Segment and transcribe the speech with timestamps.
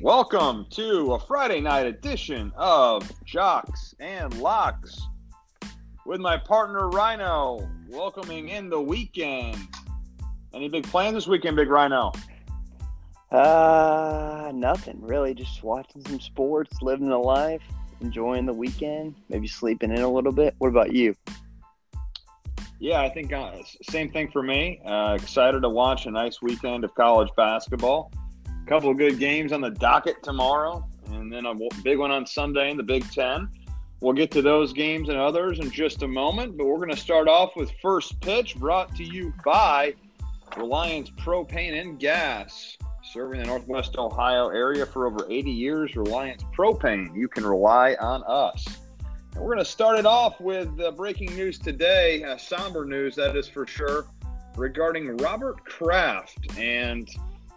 [0.00, 4.96] Welcome to a Friday night edition of Jocks and Locks
[6.06, 9.56] with my partner Rhino, welcoming in the weekend.
[10.54, 12.12] Any big plans this weekend, Big Rhino?
[13.32, 15.34] Uh, nothing really.
[15.34, 17.62] Just watching some sports, living the life,
[18.00, 20.54] enjoying the weekend, maybe sleeping in a little bit.
[20.58, 21.16] What about you?
[22.78, 23.50] Yeah, I think uh,
[23.90, 24.80] same thing for me.
[24.86, 28.12] Uh, excited to watch a nice weekend of college basketball.
[28.68, 32.70] Couple of good games on the docket tomorrow, and then a big one on Sunday
[32.70, 33.48] in the Big Ten.
[34.00, 36.96] We'll get to those games and others in just a moment, but we're going to
[36.96, 39.94] start off with first pitch brought to you by
[40.58, 42.76] Reliance Propane and Gas.
[43.02, 47.16] Serving the Northwest Ohio area for over 80 years, Reliance Propane.
[47.16, 48.66] You can rely on us.
[49.32, 53.16] And we're going to start it off with uh, breaking news today, uh, somber news,
[53.16, 54.04] that is for sure,
[54.58, 57.08] regarding Robert Kraft and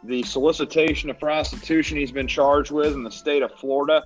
[0.04, 4.04] the solicitation of prostitution he's been charged with in the state of Florida.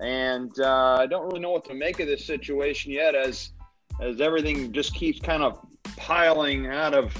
[0.00, 3.52] And uh, I don't really know what to make of this situation yet, as
[4.00, 5.58] as everything just keeps kind of
[5.96, 7.14] piling out of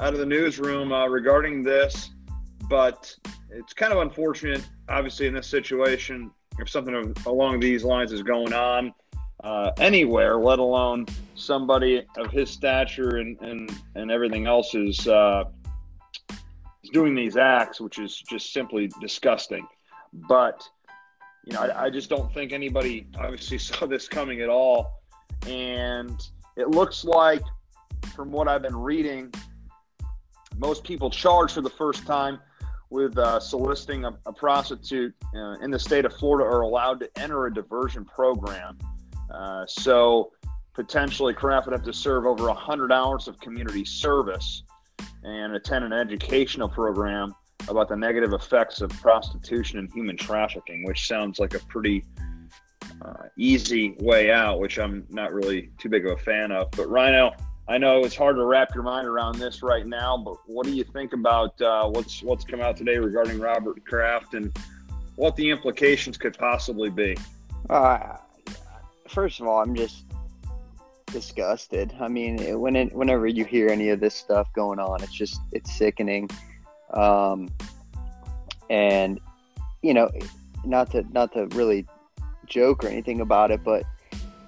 [0.00, 2.10] out of the newsroom uh, regarding this
[2.68, 3.14] but
[3.50, 8.52] it's kind of unfortunate, obviously, in this situation, if something along these lines is going
[8.52, 8.92] on
[9.42, 15.44] uh, anywhere, let alone somebody of his stature and, and, and everything else is, uh,
[16.88, 19.66] doing these acts, which is just simply disgusting.
[20.12, 20.62] But,
[21.44, 25.00] you know, I, I just don't think anybody obviously saw this coming at all.
[25.46, 26.20] And
[26.56, 27.42] it looks like,
[28.14, 29.32] from what I've been reading,
[30.56, 32.40] most people charged for the first time
[32.90, 37.10] with uh, soliciting a, a prostitute uh, in the state of Florida are allowed to
[37.20, 38.78] enter a diversion program.
[39.32, 40.32] Uh, so
[40.74, 44.62] potentially, Kraft would have to serve over 100 hours of community service
[45.24, 47.34] and attend an educational program
[47.68, 52.04] about the negative effects of prostitution and human trafficking, which sounds like a pretty
[53.02, 56.70] uh, easy way out, which I'm not really too big of a fan of.
[56.72, 57.32] But Rhino,
[57.68, 60.72] I know it's hard to wrap your mind around this right now, but what do
[60.72, 64.56] you think about uh, what's what's come out today regarding Robert Kraft and
[65.16, 67.16] what the implications could possibly be?
[67.68, 68.16] Uh,
[69.08, 70.04] first of all, I'm just
[71.12, 71.94] disgusted.
[72.00, 75.40] I mean, when it, whenever you hear any of this stuff going on, it's just
[75.52, 76.28] it's sickening.
[76.94, 77.48] Um,
[78.70, 79.20] and
[79.82, 80.10] you know,
[80.64, 81.86] not to not to really
[82.46, 83.84] joke or anything about it, but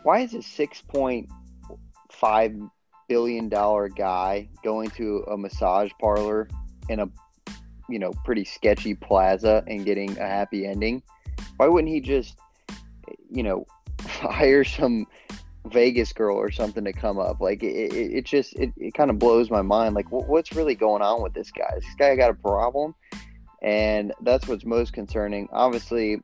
[0.03, 1.29] why is it six point
[2.11, 2.55] five
[3.09, 6.49] billion dollar guy going to a massage parlor
[6.89, 7.09] in a
[7.89, 11.03] you know pretty sketchy plaza and getting a happy ending
[11.57, 12.39] why wouldn't he just
[13.31, 13.67] you know
[14.07, 15.07] hire some
[15.73, 19.11] vegas girl or something to come up like it, it, it just it, it kind
[19.11, 22.31] of blows my mind like what's really going on with this guy this guy got
[22.31, 22.95] a problem
[23.63, 26.21] and that's what's most concerning obviously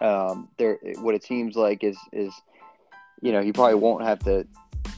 [0.00, 2.32] um there what it seems like is is
[3.22, 4.46] you know he probably won't have to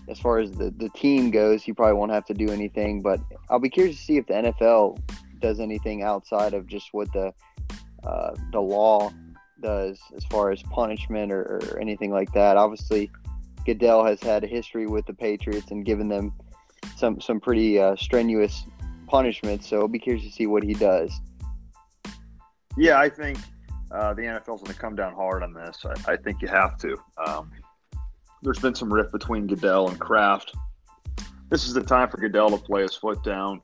[0.09, 3.03] as far as the, the team goes, he probably won't have to do anything.
[3.03, 5.01] But I'll be curious to see if the NFL
[5.41, 7.33] does anything outside of just what the
[8.05, 9.11] uh, the law
[9.61, 12.57] does as far as punishment or, or, anything like that.
[12.57, 13.13] Obviously,
[13.65, 16.33] Goodell has had a history with the Patriots and given them
[16.97, 18.65] some some pretty uh, strenuous
[19.07, 19.69] punishments.
[19.69, 21.13] So I'll be curious to see what he does.
[22.77, 23.39] Yeah, I think
[23.91, 25.85] uh, the NFL's going to come down hard on this.
[25.85, 26.97] I, I think you have to.
[27.25, 27.51] Um,
[28.43, 30.55] there's been some rift between Goodell and Kraft.
[31.51, 33.61] This is the time for Goodell to play his foot down,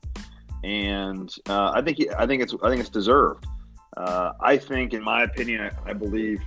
[0.63, 3.45] and uh, I think he, I think it's I think it's deserved.
[3.97, 6.39] Uh, I think, in my opinion, I, I believe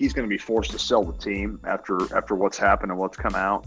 [0.00, 3.18] he's going to be forced to sell the team after after what's happened and what's
[3.18, 3.66] come out.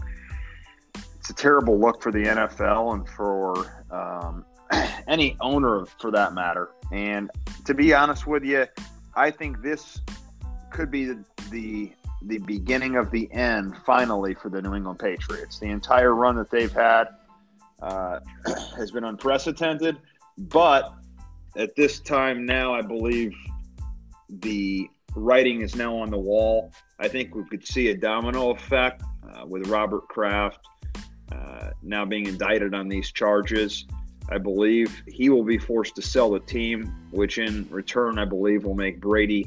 [1.20, 4.44] It's a terrible look for the NFL and for um,
[5.08, 6.70] any owner, for that matter.
[6.92, 7.30] And
[7.64, 8.66] to be honest with you,
[9.14, 10.00] I think this
[10.70, 15.60] could be the, the the beginning of the end finally for the New England Patriots.
[15.60, 17.08] The entire run that they've had
[17.80, 18.18] uh,
[18.76, 19.98] has been unprecedented,
[20.36, 20.94] but
[21.56, 23.32] at this time now, I believe
[24.28, 26.72] the writing is now on the wall.
[26.98, 30.60] I think we could see a domino effect uh, with Robert Kraft
[31.32, 33.86] uh, now being indicted on these charges.
[34.30, 38.64] I believe he will be forced to sell the team, which in return, I believe,
[38.64, 39.46] will make Brady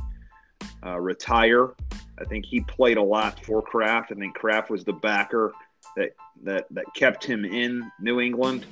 [0.85, 1.73] uh, retire.
[2.19, 4.11] I think he played a lot for Kraft.
[4.11, 5.53] I think Kraft was the backer
[5.95, 6.11] that
[6.43, 8.65] that that kept him in New England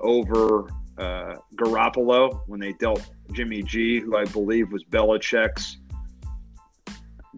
[0.00, 5.77] over uh, Garoppolo when they dealt Jimmy G, who I believe was Belichick's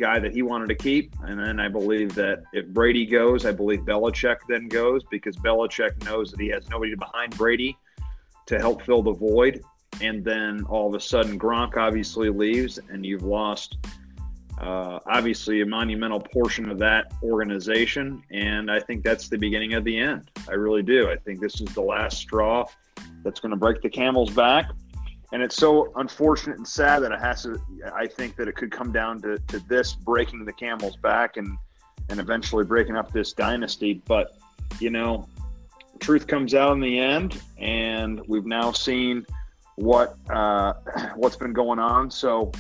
[0.01, 1.15] guy that he wanted to keep.
[1.23, 6.05] And then I believe that if Brady goes, I believe Belichick then goes because Belichick
[6.05, 7.77] knows that he has nobody behind Brady
[8.47, 9.63] to help fill the void.
[10.01, 13.77] and then all of a sudden Gronk obviously leaves, and you've lost
[14.59, 18.23] uh, obviously a monumental portion of that organization.
[18.31, 20.31] And I think that's the beginning of the end.
[20.49, 21.11] I really do.
[21.11, 22.67] I think this is the last straw
[23.23, 24.71] that's going to break the camel's back.
[25.33, 27.61] And it's so unfortunate and sad that it has to.
[27.95, 31.57] I think that it could come down to, to this breaking the camel's back and
[32.09, 34.03] and eventually breaking up this dynasty.
[34.07, 34.37] But
[34.81, 35.29] you know,
[36.01, 39.25] truth comes out in the end, and we've now seen
[39.77, 40.75] what uh,
[41.15, 42.11] what's been going on.
[42.11, 42.51] So,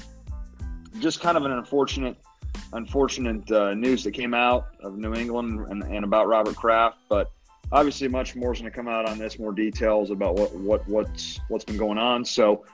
[1.00, 2.16] just kind of an unfortunate,
[2.72, 6.98] unfortunate uh, news that came out of New England and, and about Robert Kraft.
[7.08, 7.32] But
[7.72, 9.38] obviously, much more is going to come out on this.
[9.38, 12.24] More details about what what what's what's been going on.
[12.24, 12.64] So,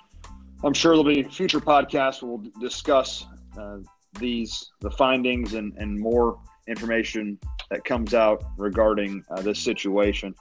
[0.65, 3.27] I'm sure there'll be future podcasts where we'll discuss
[3.59, 3.79] uh,
[4.19, 7.39] these the findings and and more information
[7.71, 10.35] that comes out regarding uh, this situation.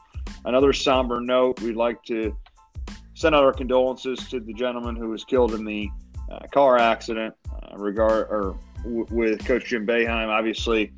[0.46, 2.36] Another somber note: we'd like to
[3.14, 5.90] send out our condolences to the gentleman who was killed in the
[6.32, 7.34] uh, car accident.
[7.50, 10.92] Uh, regard or w- with Coach Jim Boeheim, obviously,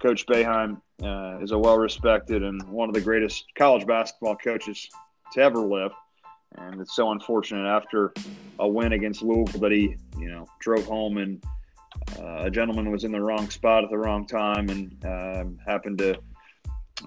[0.00, 4.88] Coach Boeheim uh, is a well-respected and one of the greatest college basketball coaches
[5.32, 5.92] to ever live.
[6.56, 8.12] And it's so unfortunate after
[8.58, 11.44] a win against Louisville that he, you know, drove home and
[12.18, 15.98] uh, a gentleman was in the wrong spot at the wrong time and um, happened
[15.98, 16.18] to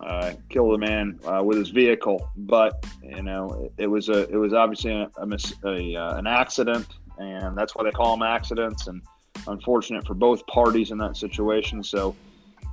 [0.01, 2.29] uh, kill the man uh, with his vehicle.
[2.35, 6.17] But you know, it, it was a it was obviously a, a, mis- a uh,
[6.17, 8.87] an accident, and that's why they call them accidents.
[8.87, 9.01] And
[9.47, 11.83] unfortunate for both parties in that situation.
[11.83, 12.15] So.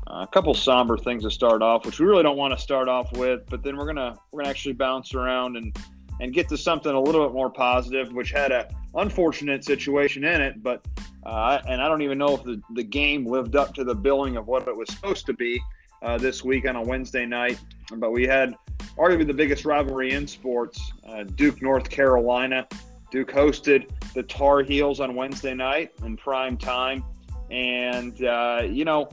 [0.08, 2.88] Uh, a couple somber things to start off, which we really don't want to start
[2.88, 5.76] off with, but then we're gonna we're gonna actually bounce around and
[6.20, 10.40] and get to something a little bit more positive, which had a unfortunate situation in
[10.40, 10.84] it, but
[11.26, 14.36] uh, and I don't even know if the, the game lived up to the billing
[14.36, 15.60] of what it was supposed to be
[16.02, 17.58] uh, this week on a Wednesday night.
[17.96, 18.54] But we had
[18.96, 22.66] arguably the biggest rivalry in sports uh, Duke, North Carolina.
[23.10, 27.04] Duke hosted the Tar Heels on Wednesday night in prime time.
[27.50, 29.08] And, uh, you know,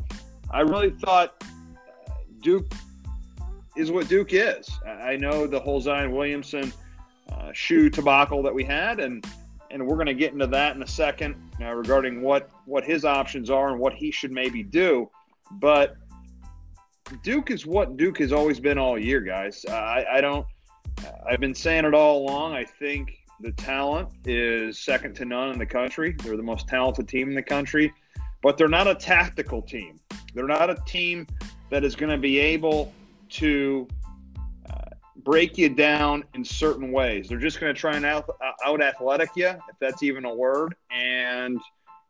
[0.56, 1.44] I really thought
[2.42, 2.72] Duke
[3.75, 4.69] is what Duke is.
[4.88, 6.72] I know the whole Zion Williamson
[7.30, 9.28] uh, shoe debacle that we had, and
[9.69, 13.04] and we're going to get into that in a second uh, regarding what what his
[13.04, 15.10] options are and what he should maybe do.
[15.52, 15.98] But
[17.22, 19.66] Duke is what Duke has always been all year, guys.
[19.68, 20.48] Uh, I, I don't.
[21.30, 22.54] I've been saying it all along.
[22.54, 26.16] I think the talent is second to none in the country.
[26.24, 27.94] They're the most talented team in the country,
[28.42, 30.00] but they're not a tactical team.
[30.35, 31.25] They're not a team
[31.71, 32.93] that is going to be able
[33.29, 33.87] to
[34.69, 34.89] uh,
[35.23, 37.29] break you down in certain ways.
[37.29, 38.29] They're just going to try and out,
[38.63, 41.59] out athletic you, if that's even a word, and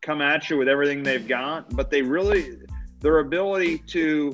[0.01, 1.73] come at you with everything they've got.
[1.75, 2.57] But they really,
[2.99, 4.33] their ability to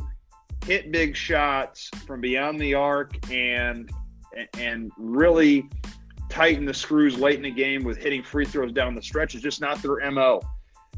[0.65, 3.91] hit big shots from beyond the arc and
[4.57, 5.67] and really
[6.29, 9.41] tighten the screws late in the game with hitting free throws down the stretch is
[9.41, 10.39] just not their mo.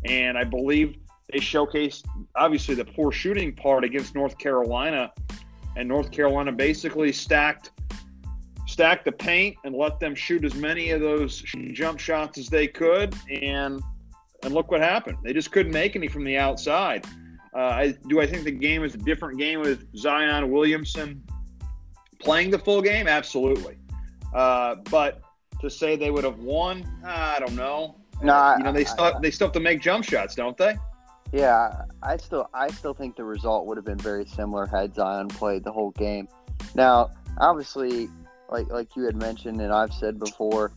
[0.05, 0.97] And I believe
[1.33, 5.11] they showcased obviously the poor shooting part against North Carolina,
[5.75, 7.71] and North Carolina basically stacked
[8.67, 11.41] stacked the paint and let them shoot as many of those
[11.73, 13.81] jump shots as they could, and
[14.43, 15.17] and look what happened.
[15.23, 17.05] They just couldn't make any from the outside.
[17.55, 21.23] Uh, I, do I think the game is a different game with Zion Williamson
[22.19, 23.07] playing the full game?
[23.07, 23.77] Absolutely.
[24.33, 25.21] Uh, but
[25.61, 27.95] to say they would have won, I don't know.
[28.21, 30.75] No, uh, you know they still they still have to make jump shots, don't they?
[31.33, 35.29] Yeah, I still I still think the result would have been very similar had Zion
[35.29, 36.27] played the whole game.
[36.75, 37.09] Now,
[37.39, 38.07] obviously,
[38.49, 40.71] like like you had mentioned and I've said before,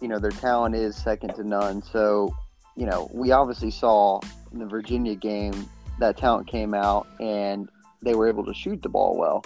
[0.00, 1.82] you know their talent is second to none.
[1.82, 2.32] So,
[2.76, 4.20] you know, we obviously saw
[4.52, 7.68] in the Virginia game that talent came out and
[8.04, 9.44] they were able to shoot the ball well.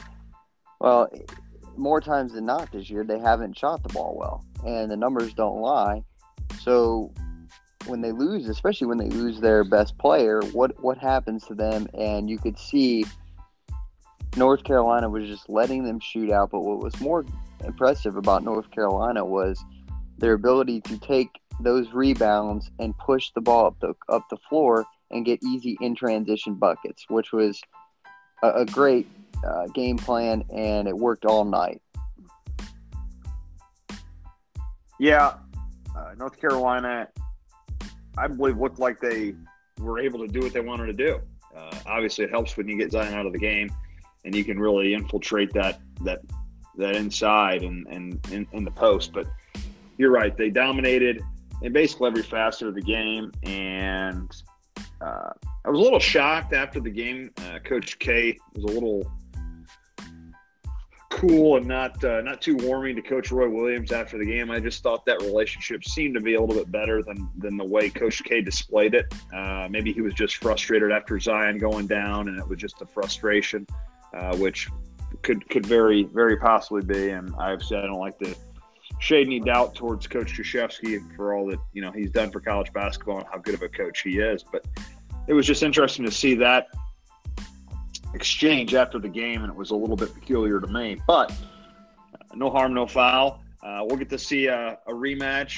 [0.81, 1.09] Well,
[1.79, 5.33] more times than not this year, they haven't shot the ball well, and the numbers
[5.33, 6.03] don't lie.
[6.61, 7.11] So
[7.87, 11.87] when they lose, especially when they lose their best player, what what happens to them?
[11.95, 13.05] And you could see
[14.37, 16.51] North Carolina was just letting them shoot out.
[16.51, 17.25] But what was more
[17.65, 19.65] impressive about North Carolina was
[20.19, 24.85] their ability to take those rebounds and push the ball up the up the floor
[25.11, 27.61] and get easy in transition buckets, which was
[28.43, 29.07] a, a great
[29.45, 31.81] uh, game plan, and it worked all night.
[34.99, 35.35] Yeah,
[35.95, 37.09] uh, North Carolina,
[38.17, 39.35] I believe, looked like they
[39.79, 41.21] were able to do what they wanted to do.
[41.55, 43.71] Uh, obviously, it helps when you get Zion out of the game,
[44.25, 46.21] and you can really infiltrate that that
[46.77, 49.13] that inside and and in, in the post.
[49.13, 49.27] But
[49.99, 51.23] you're right; they dominated
[51.63, 54.31] in basically every facet of the game, and
[55.01, 55.31] uh,
[55.65, 57.31] I was a little shocked after the game.
[57.39, 59.11] Uh, Coach K was a little
[61.17, 64.51] cool and not uh, not too warming to Coach Roy Williams after the game.
[64.51, 67.65] I just thought that relationship seemed to be a little bit better than than the
[67.65, 69.13] way Coach K displayed it.
[69.35, 72.87] Uh, maybe he was just frustrated after Zion going down, and it was just a
[72.87, 73.67] frustration,
[74.15, 74.69] uh, which
[75.23, 77.11] could could very very possibly be.
[77.11, 78.35] And I've said I don't like to
[78.99, 82.73] shade any doubt towards Coach Krzyzewski for all that you know he's done for college
[82.75, 84.45] basketball and how good of a coach he is.
[84.45, 84.67] But
[85.29, 86.69] it was just interesting to see that
[88.17, 90.97] exchange after the game, and it was a little bit peculiar to me.
[91.07, 93.43] But uh, no harm, no foul.
[93.63, 95.57] Uh, we'll get to see a, a, rematch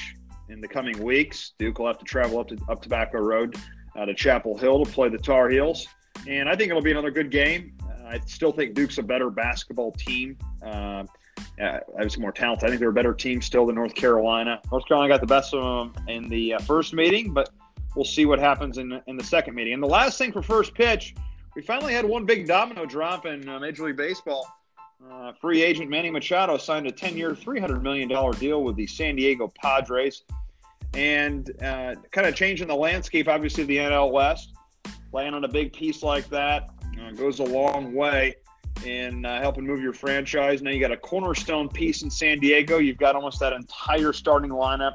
[0.49, 1.53] in the coming weeks.
[1.57, 3.55] Duke will have to travel up to up Tobacco Road
[3.95, 5.87] uh, to Chapel Hill to play the Tar Heels,
[6.27, 7.73] and I think it'll be another good game.
[7.83, 10.37] Uh, I still think Duke's a better basketball team.
[10.61, 11.05] Uh,
[11.57, 12.65] have some more talented.
[12.65, 14.61] I think they're a better team still than North Carolina.
[14.71, 17.49] North Carolina got the best of them in the uh, first meeting, but
[17.95, 19.73] we'll see what happens in in the second meeting.
[19.73, 21.15] And the last thing for first pitch
[21.55, 24.47] we finally had one big domino drop in uh, Major League Baseball.
[25.09, 29.15] Uh, free agent Manny Machado signed a 10 year, $300 million deal with the San
[29.15, 30.23] Diego Padres.
[30.93, 34.53] And uh, kind of changing the landscape, obviously, the NL West.
[35.11, 36.69] Laying on a big piece like that
[37.01, 38.35] uh, goes a long way
[38.85, 40.61] in uh, helping move your franchise.
[40.61, 42.77] Now you got a cornerstone piece in San Diego.
[42.77, 44.93] You've got almost that entire starting lineup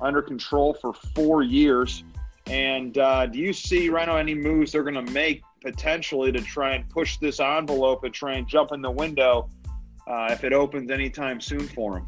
[0.00, 2.04] under control for four years.
[2.46, 6.74] And uh, do you see, Rhino, any moves they're going to make potentially to try
[6.74, 9.48] and push this envelope and try and jump in the window
[10.06, 12.06] uh, if it opens anytime soon for them.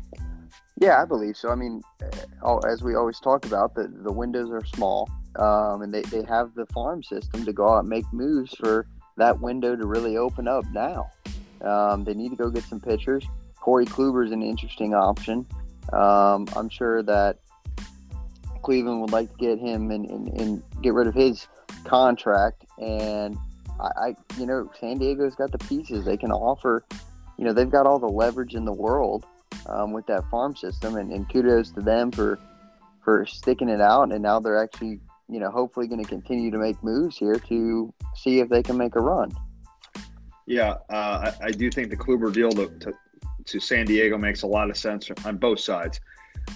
[0.81, 1.50] Yeah, I believe so.
[1.50, 1.83] I mean,
[2.43, 6.23] uh, as we always talk about, the, the windows are small, um, and they, they
[6.23, 8.87] have the farm system to go out and make moves for
[9.17, 11.11] that window to really open up now.
[11.62, 13.26] Um, they need to go get some pitchers.
[13.57, 15.45] Corey Kluber is an interesting option.
[15.93, 17.38] Um, I'm sure that
[18.62, 21.49] Cleveland would like to get him and, and, and get rid of his
[21.85, 23.37] contract and
[23.81, 26.05] I, I, you know, San Diego's got the pieces.
[26.05, 26.85] They can offer,
[27.37, 29.25] you know, they've got all the leverage in the world
[29.67, 32.39] um, with that farm system, and, and kudos to them for
[33.05, 34.13] for sticking it out.
[34.13, 37.95] And now they're actually, you know, hopefully going to continue to make moves here to
[38.15, 39.33] see if they can make a run.
[40.47, 42.93] Yeah, uh, I, I, do think the Kluber deal to, to,
[43.45, 46.01] to San Diego makes a lot of sense on both sides.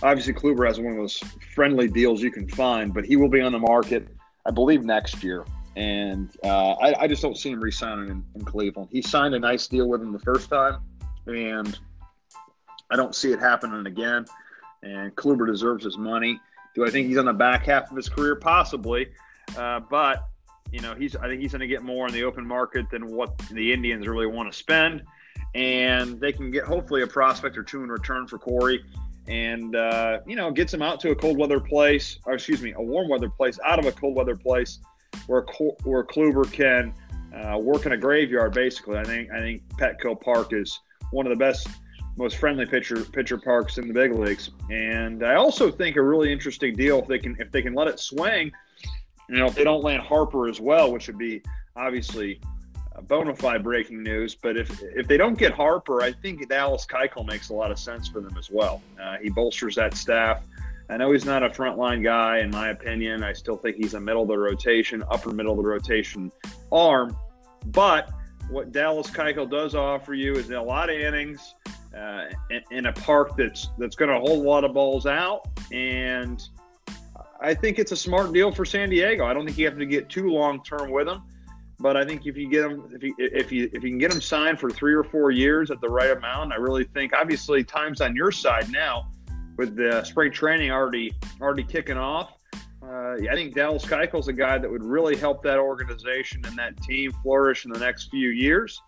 [0.02, 1.18] Obviously, Kluber has one of those
[1.54, 4.08] friendly deals you can find, but he will be on the market,
[4.46, 5.44] I believe, next year
[5.76, 8.90] and uh, I, I, just don't see him re-signing in, in, Cleveland.
[8.92, 10.82] He signed a nice deal with him the first time,
[11.26, 11.78] and
[12.90, 14.26] I don't see it happening again.
[14.82, 16.38] And Kluber deserves his money.
[16.74, 18.36] Do I think he's on the back half of his career?
[18.36, 19.08] Possibly,
[19.56, 20.24] uh, but
[20.72, 23.06] you know, he's I think he's going to get more in the open market than
[23.06, 25.02] what the Indians really want to spend,
[25.54, 28.84] and they can get hopefully a prospect or two in return for Corey.
[29.28, 32.72] And uh, you know, gets him out to a cold weather place, or excuse me,
[32.72, 34.80] a warm weather place, out of a cold weather place,
[35.26, 35.44] where
[35.84, 36.92] where Kluber can
[37.34, 38.52] uh, work in a graveyard.
[38.52, 40.80] Basically, I think I think Petco Park is
[41.12, 41.68] one of the best,
[42.16, 44.50] most friendly pitcher pitcher parks in the big leagues.
[44.70, 47.88] And I also think a really interesting deal if they can if they can let
[47.88, 48.50] it swing.
[49.28, 51.42] You know, if they don't land Harper as well, which would be
[51.76, 52.40] obviously
[53.00, 54.34] bona fide breaking news.
[54.34, 57.78] But if if they don't get Harper, I think Dallas Keuchel makes a lot of
[57.78, 58.82] sense for them as well.
[59.00, 60.44] Uh, he bolsters that staff.
[60.90, 63.22] I know he's not a frontline guy, in my opinion.
[63.22, 66.30] I still think he's a middle of the rotation, upper middle of the rotation
[66.70, 67.16] arm.
[67.66, 68.10] But
[68.50, 71.54] what Dallas Keuchel does offer you is a lot of innings
[71.96, 75.46] uh, in, in, a park that's that's going to hold a lot of balls out,
[75.72, 76.42] and
[77.40, 79.24] I think it's a smart deal for San Diego.
[79.24, 81.22] I don't think you have to get too long term with him,
[81.82, 84.10] but I think if you get him, if you if you if you can get
[84.10, 87.64] them signed for three or four years at the right amount, I really think obviously
[87.64, 89.10] time's on your side now
[89.58, 92.34] with the spring training already already kicking off.
[92.82, 96.80] Uh, I think Dallas Keuchel's a guy that would really help that organization and that
[96.82, 98.80] team flourish in the next few years.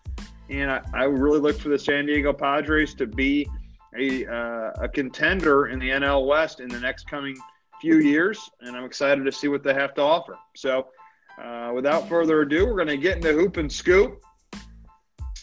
[0.49, 3.47] And I, I really look for the San Diego Padres to be
[3.97, 7.35] a, uh, a contender in the NL West in the next coming
[7.81, 8.37] few years.
[8.61, 10.37] And I'm excited to see what they have to offer.
[10.55, 10.87] So,
[11.41, 14.23] uh, without further ado, we're going to get into Hoop and Scoop.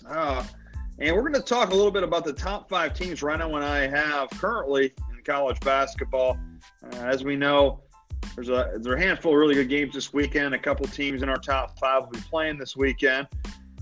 [0.06, 0.44] Uh,
[0.98, 3.64] and we're going to talk a little bit about the top five teams Rhino and
[3.64, 6.38] I have currently in college basketball.
[6.84, 7.82] Uh, as we know,
[8.34, 10.54] there's a there's a handful of really good games this weekend.
[10.54, 13.26] A couple teams in our top five will be playing this weekend,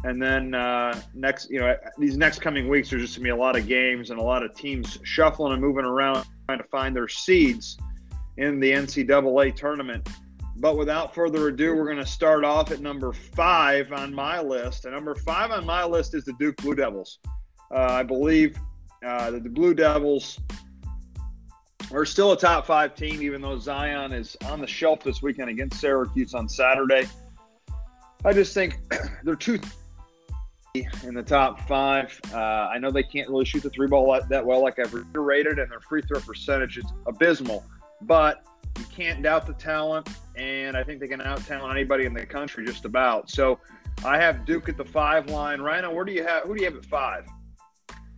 [0.04, 3.36] and then uh, next, you know, these next coming weeks, there's just gonna be a
[3.36, 6.96] lot of games and a lot of teams shuffling and moving around trying to find
[6.96, 7.78] their seeds
[8.38, 10.08] in the NCAA tournament.
[10.60, 14.84] But without further ado, we're going to start off at number five on my list.
[14.84, 17.18] And number five on my list is the Duke Blue Devils.
[17.74, 18.58] Uh, I believe
[19.04, 20.38] uh, that the Blue Devils
[21.90, 25.50] we're still a top five team, even though Zion is on the shelf this weekend
[25.50, 27.08] against Syracuse on Saturday.
[28.24, 28.78] I just think
[29.24, 29.58] they're too
[30.74, 32.20] in the top five.
[32.32, 35.58] Uh, I know they can't really shoot the three ball that well, like I've reiterated,
[35.58, 37.64] and their free throw percentage is abysmal.
[38.02, 38.44] But
[38.78, 42.24] you can't doubt the talent, and I think they can out talent anybody in the
[42.24, 43.30] country just about.
[43.30, 43.58] So
[44.04, 45.60] I have Duke at the five line.
[45.60, 46.44] Rhino, where do you have?
[46.44, 47.26] Who do you have at five?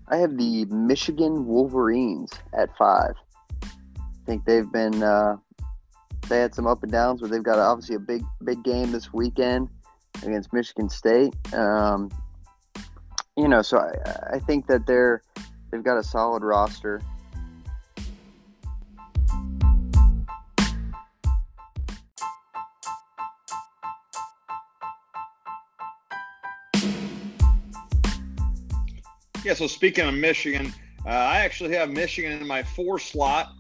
[0.08, 3.14] I have the Michigan Wolverines at five.
[3.62, 5.36] I think they've been uh,
[6.28, 9.12] they had some up and downs, but they've got obviously a big big game this
[9.12, 9.68] weekend
[10.22, 11.34] against Michigan State.
[11.54, 12.10] Um,
[13.36, 15.22] you know, so I, I think that they're
[15.70, 17.00] they've got a solid roster.
[29.52, 30.72] Yeah, so speaking of Michigan,
[31.04, 33.52] uh, I actually have Michigan in my four slot.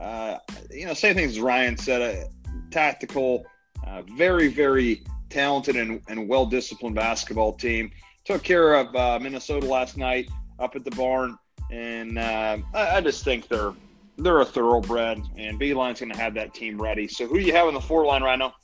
[0.00, 0.38] Uh,
[0.70, 2.30] you know, same thing as Ryan said, a
[2.70, 3.44] tactical,
[3.86, 7.90] uh, very, very talented and, and well disciplined basketball team.
[8.24, 11.36] Took care of uh, Minnesota last night up at the barn,
[11.70, 13.74] and uh, I, I, just think they're
[14.16, 17.06] they're a thoroughbred, and Beilein's going to have that team ready.
[17.06, 18.54] So, who do you have in the four line right now?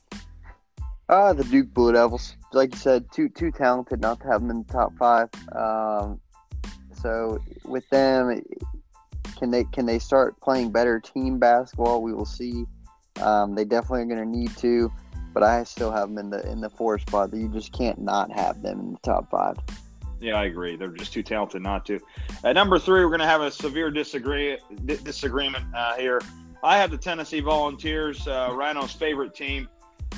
[1.07, 2.37] Uh, the Duke Blue Devils.
[2.53, 5.29] Like you said, too too talented not to have them in the top five.
[5.55, 6.19] Um,
[7.01, 8.43] so with them,
[9.37, 12.01] can they can they start playing better team basketball?
[12.01, 12.65] We will see.
[13.21, 14.91] Um, they definitely are going to need to,
[15.33, 17.31] but I still have them in the in the four spot.
[17.31, 19.57] That you just can't not have them in the top five.
[20.19, 20.75] Yeah, I agree.
[20.75, 21.99] They're just too talented not to.
[22.43, 26.21] At number three, we're going to have a severe disagree disagreement uh, here.
[26.63, 29.67] I have the Tennessee Volunteers, uh, Rhino's favorite team.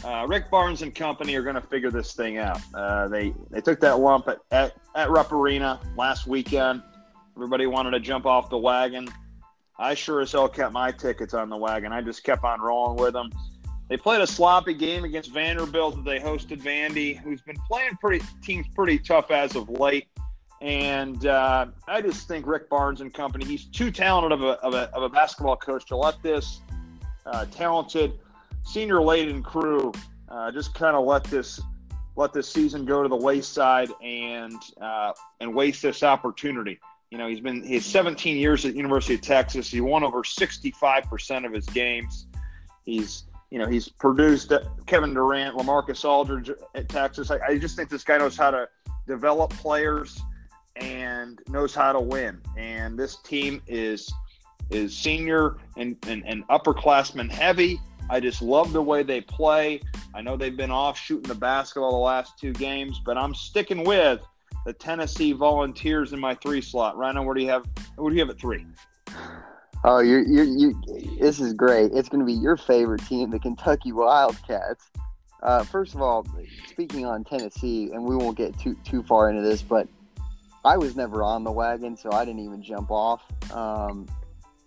[0.03, 2.59] Uh, Rick Barnes and company are going to figure this thing out.
[2.73, 6.81] Uh, they they took that lump at, at, at Rupp Arena last weekend.
[7.35, 9.07] Everybody wanted to jump off the wagon.
[9.79, 11.91] I sure as hell kept my tickets on the wagon.
[11.91, 13.31] I just kept on rolling with them.
[13.89, 16.03] They played a sloppy game against Vanderbilt.
[16.05, 20.07] They hosted Vandy, who's been playing pretty teams pretty tough as of late.
[20.61, 24.73] And uh, I just think Rick Barnes and company, he's too talented of a, of
[24.73, 26.61] a, of a basketball coach to let this
[27.25, 28.13] uh, talented
[28.63, 29.91] senior laden crew
[30.29, 31.61] uh, just kind of let this
[32.15, 36.79] let this season go to the wayside and uh, and waste this opportunity.
[37.11, 39.69] You know, he's been he's 17 years at University of Texas.
[39.69, 42.27] He won over 65 percent of his games.
[42.83, 44.51] He's you know he's produced
[44.87, 47.29] Kevin Durant, LaMarcus Aldridge at Texas.
[47.29, 48.67] I, I just think this guy knows how to
[49.07, 50.19] develop players
[50.75, 52.41] and knows how to win.
[52.57, 54.11] And this team is
[54.69, 57.79] is senior and, and, and upperclassmen heavy.
[58.09, 59.81] I just love the way they play.
[60.13, 63.83] I know they've been off shooting the basketball the last two games, but I'm sticking
[63.83, 64.21] with
[64.65, 66.97] the Tennessee Volunteers in my three slot.
[66.97, 67.65] Rhino, where do you have?
[67.95, 68.65] Where do you have at three?
[69.85, 70.81] Oh, you're, you're, you
[71.19, 71.91] this is great.
[71.93, 74.89] It's going to be your favorite team, the Kentucky Wildcats.
[75.41, 76.25] Uh, first of all,
[76.67, 79.87] speaking on Tennessee, and we won't get too too far into this, but
[80.63, 83.21] I was never on the wagon, so I didn't even jump off.
[83.51, 84.07] Um,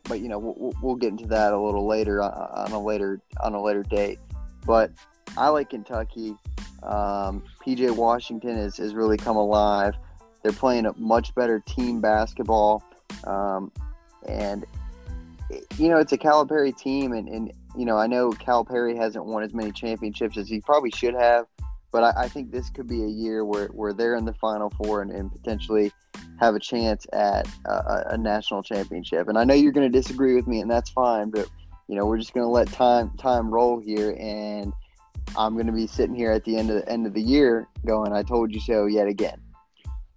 [0.09, 3.55] but you know we'll, we'll get into that a little later on a later on
[3.55, 4.19] a later date.
[4.67, 4.91] But
[5.37, 6.35] I like Kentucky.
[6.83, 9.95] Um, PJ Washington has, has really come alive.
[10.43, 12.85] They're playing a much better team basketball,
[13.25, 13.73] um,
[14.29, 14.65] and
[15.77, 19.43] you know it's a Calipari team, and, and you know I know Calipari hasn't won
[19.43, 21.47] as many championships as he probably should have,
[21.91, 24.71] but I, I think this could be a year where, where they're in the Final
[24.71, 25.93] Four and, and potentially
[26.39, 29.29] have a chance at a, a national championship.
[29.29, 31.31] And I know you're going to disagree with me, and that's fine.
[31.31, 31.49] But
[31.89, 34.73] you know, we're just going to let time time roll here, and
[35.37, 37.69] I'm going to be sitting here at the end of the end of the year,
[37.85, 39.41] going, "I told you so" yet again.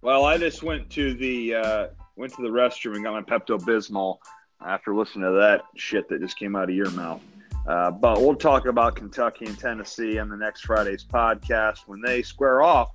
[0.02, 3.60] Well, I just went to the uh, went to the restroom and got my Pepto
[3.60, 4.18] Bismol
[4.64, 7.22] after listening to that shit that just came out of your mouth.
[7.66, 12.22] Uh, but we'll talk about Kentucky and Tennessee on the next Friday's podcast when they
[12.22, 12.90] square off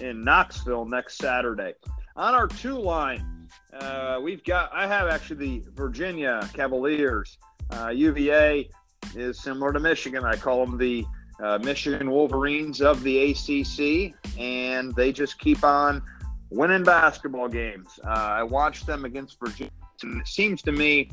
[0.00, 1.74] in Knoxville next Saturday.
[2.14, 7.38] On our two line, uh, we've got, I have actually the Virginia Cavaliers.
[7.70, 8.68] Uh, UVA
[9.14, 10.22] is similar to Michigan.
[10.24, 11.06] I call them the
[11.42, 16.02] uh, Michigan Wolverines of the ACC, and they just keep on
[16.50, 17.98] winning basketball games.
[18.04, 19.72] Uh, I watched them against Virginia,
[20.02, 21.10] and it seems to me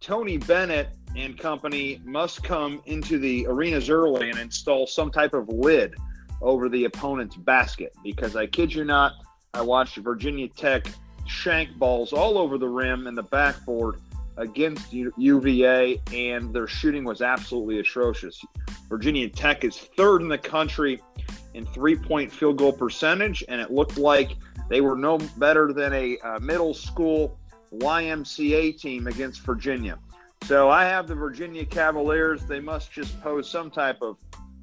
[0.00, 5.48] Tony Bennett and company must come into the arenas early and install some type of
[5.48, 5.94] lid
[6.42, 9.14] over the opponent's basket because I kid you not,
[9.54, 10.86] I watched Virginia Tech
[11.26, 14.00] shank balls all over the rim and the backboard
[14.36, 18.44] against UVA, and their shooting was absolutely atrocious.
[18.88, 21.00] Virginia Tech is third in the country
[21.54, 24.36] in three point field goal percentage, and it looked like
[24.68, 27.38] they were no better than a uh, middle school
[27.72, 29.98] YMCA team against Virginia.
[30.44, 32.44] So I have the Virginia Cavaliers.
[32.44, 34.16] They must just pose some type of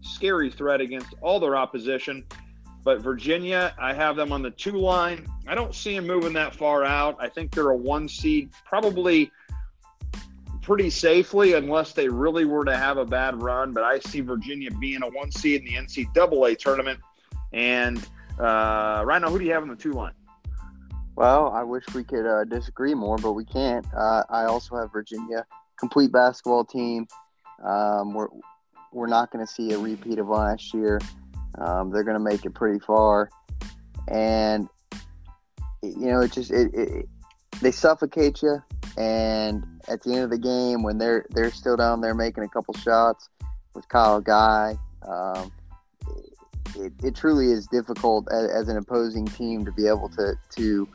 [0.03, 2.23] scary threat against all their opposition.
[2.83, 5.25] But Virginia, I have them on the two line.
[5.47, 7.17] I don't see them moving that far out.
[7.19, 9.31] I think they're a one seed, probably
[10.61, 13.71] pretty safely, unless they really were to have a bad run.
[13.71, 16.99] But I see Virginia being a one seed in the NCAA tournament.
[17.53, 18.05] And
[18.37, 20.13] uh, Rhino, who do you have on the two line?
[21.15, 23.85] Well, I wish we could uh, disagree more, but we can't.
[23.95, 25.45] Uh, I also have Virginia,
[25.79, 27.07] complete basketball team.
[27.63, 28.29] Um, we're
[28.93, 30.99] we're not going to see a repeat of last year.
[31.57, 33.29] Um, they're going to make it pretty far,
[34.07, 34.67] and
[35.81, 37.09] you know, it just it, it,
[37.61, 38.61] they suffocate you.
[38.97, 42.47] And at the end of the game, when they're they're still down there making a
[42.47, 43.29] couple shots
[43.73, 44.77] with Kyle Guy,
[45.07, 45.51] um,
[46.75, 50.87] it, it truly is difficult as, as, an opposing team to be able to to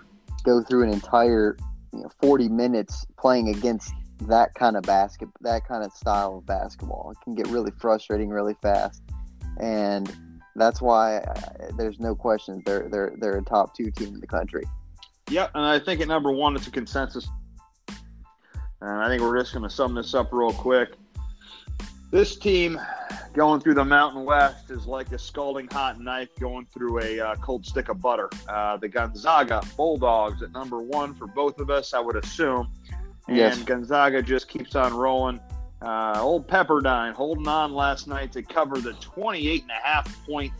[0.44, 1.56] go through an entire
[1.92, 6.46] you know, 40 minutes playing against that kind of basket, that kind of style of
[6.46, 7.12] basketball.
[7.12, 9.02] It can get really frustrating really fast,
[9.60, 10.12] and
[10.56, 14.26] that's why I, there's no question they're they're they're a top two team in the
[14.26, 14.64] country.
[15.30, 17.28] Yep, and I think at number one it's a consensus.
[18.80, 20.90] And I think we're just going to sum this up real quick.
[22.12, 22.80] This team
[23.34, 27.34] going through the Mountain West is like a scalding hot knife going through a uh,
[27.36, 28.30] cold stick of butter.
[28.48, 32.68] Uh, the Gonzaga Bulldogs at number one for both of us, I would assume.
[33.28, 33.62] And yes.
[33.62, 35.40] Gonzaga just keeps on rolling.
[35.80, 40.52] Uh, old Pepperdine holding on last night to cover the 28 and a half point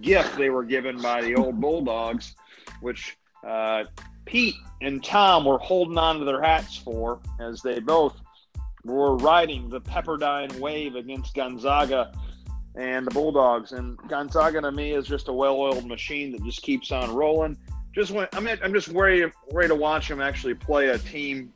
[0.00, 2.34] gift they were given by the old Bulldogs,
[2.80, 3.84] which uh,
[4.24, 8.18] Pete and Tom were holding on to their hats for as they both
[8.84, 12.12] were riding the Pepperdine wave against Gonzaga
[12.74, 13.72] and the Bulldogs.
[13.72, 17.56] And Gonzaga to me is just a well-oiled machine that just keeps on rolling.
[17.92, 21.52] Just when I'm, I'm just ready, ready to watch them actually play a team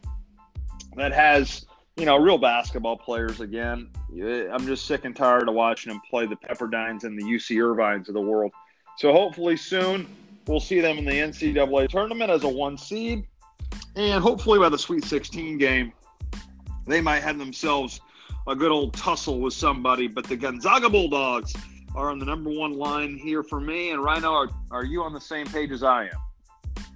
[0.96, 3.90] that has you know real basketball players again.
[4.10, 8.08] I'm just sick and tired of watching them play the Pepperdines and the UC Irvines
[8.08, 8.52] of the world.
[8.98, 10.06] So hopefully soon
[10.46, 13.26] we'll see them in the NCAA tournament as a one seed,
[13.96, 15.92] and hopefully by the Sweet 16 game
[16.86, 18.00] they might have themselves
[18.48, 20.08] a good old tussle with somebody.
[20.08, 21.54] But the Gonzaga Bulldogs
[21.94, 23.90] are on the number one line here for me.
[23.90, 26.31] And Rhino, are, are you on the same page as I am?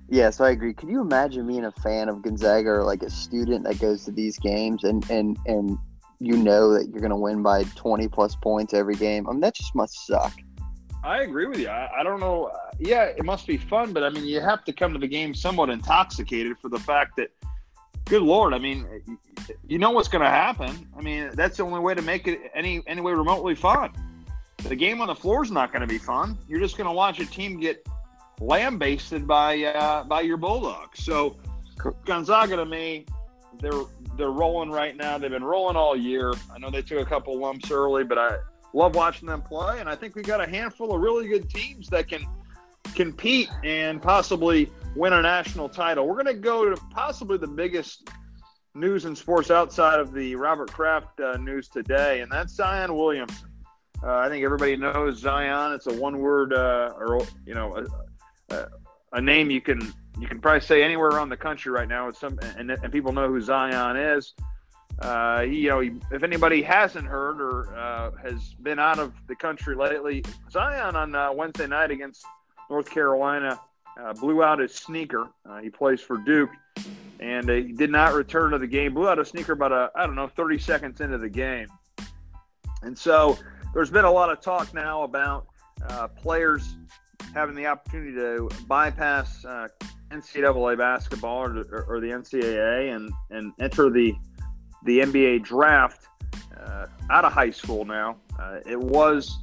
[0.08, 0.72] Yes, I agree.
[0.72, 4.12] Could you imagine being a fan of Gonzaga or like a student that goes to
[4.12, 5.78] these games and and and
[6.20, 9.28] you know that you're going to win by 20 plus points every game?
[9.28, 10.32] I mean, that just must suck.
[11.04, 11.68] I agree with you.
[11.68, 12.50] I, I don't know.
[12.78, 15.34] Yeah, it must be fun, but I mean, you have to come to the game
[15.34, 17.28] somewhat intoxicated for the fact that,
[18.06, 18.86] good lord, I mean,
[19.68, 20.88] you know what's going to happen.
[20.96, 23.92] I mean, that's the only way to make it any any way remotely fun.
[24.64, 26.38] The game on the floor is not going to be fun.
[26.48, 27.86] You're just going to watch a team get
[28.40, 31.04] lambasted by uh, by your Bulldogs.
[31.04, 31.36] So
[32.04, 33.06] Gonzaga to me,
[33.60, 33.84] they're
[34.16, 35.18] they're rolling right now.
[35.18, 36.32] They've been rolling all year.
[36.54, 38.36] I know they took a couple lumps early, but I
[38.72, 41.88] love watching them play, and I think we got a handful of really good teams
[41.88, 42.26] that can
[42.94, 46.06] compete and possibly win a national title.
[46.06, 48.08] We're going to go to possibly the biggest
[48.74, 53.48] news in sports outside of the Robert Kraft uh, news today, and that's Zion Williamson.
[54.02, 55.72] Uh, I think everybody knows Zion.
[55.72, 57.84] It's a one-word, uh, or you know,
[58.50, 58.66] uh,
[59.12, 59.80] a name you can
[60.18, 62.08] you can probably say anywhere around the country right now.
[62.08, 64.34] It's some and, and people know who Zion is.
[65.00, 69.76] Uh, you know, if anybody hasn't heard or uh, has been out of the country
[69.76, 72.24] lately, Zion on uh, Wednesday night against
[72.70, 73.60] North Carolina
[74.00, 75.28] uh, blew out his sneaker.
[75.48, 76.50] Uh, he plays for Duke,
[77.20, 78.94] and he did not return to the game.
[78.94, 81.68] Blew out a sneaker about a I don't know 30 seconds into the game,
[82.82, 83.38] and so
[83.74, 85.46] there's been a lot of talk now about
[86.16, 86.74] players
[87.34, 89.68] having the opportunity to bypass uh,
[90.10, 94.14] NCAA basketball or, or, the NCAA and, and enter the
[94.84, 96.06] the NBA draft
[96.56, 98.16] uh, out of high school now.
[98.38, 99.38] Uh, it was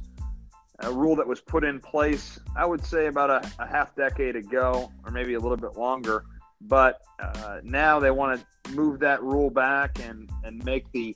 [0.80, 4.36] a rule that was put in place, I would say, about a, a half decade
[4.36, 6.24] ago, or maybe a little bit longer.
[6.62, 11.14] But uh, now they want to move that rule back and, and make the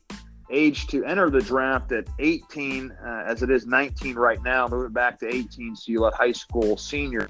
[0.50, 4.66] age to enter the draft at 18, uh, as it is 19 right now.
[4.68, 7.28] Move it back to 18, so you let high school senior.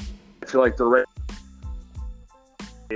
[0.00, 1.04] I feel like the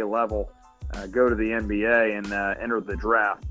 [0.04, 0.50] level
[0.92, 3.44] uh, go to the NBA and uh, enter the draft.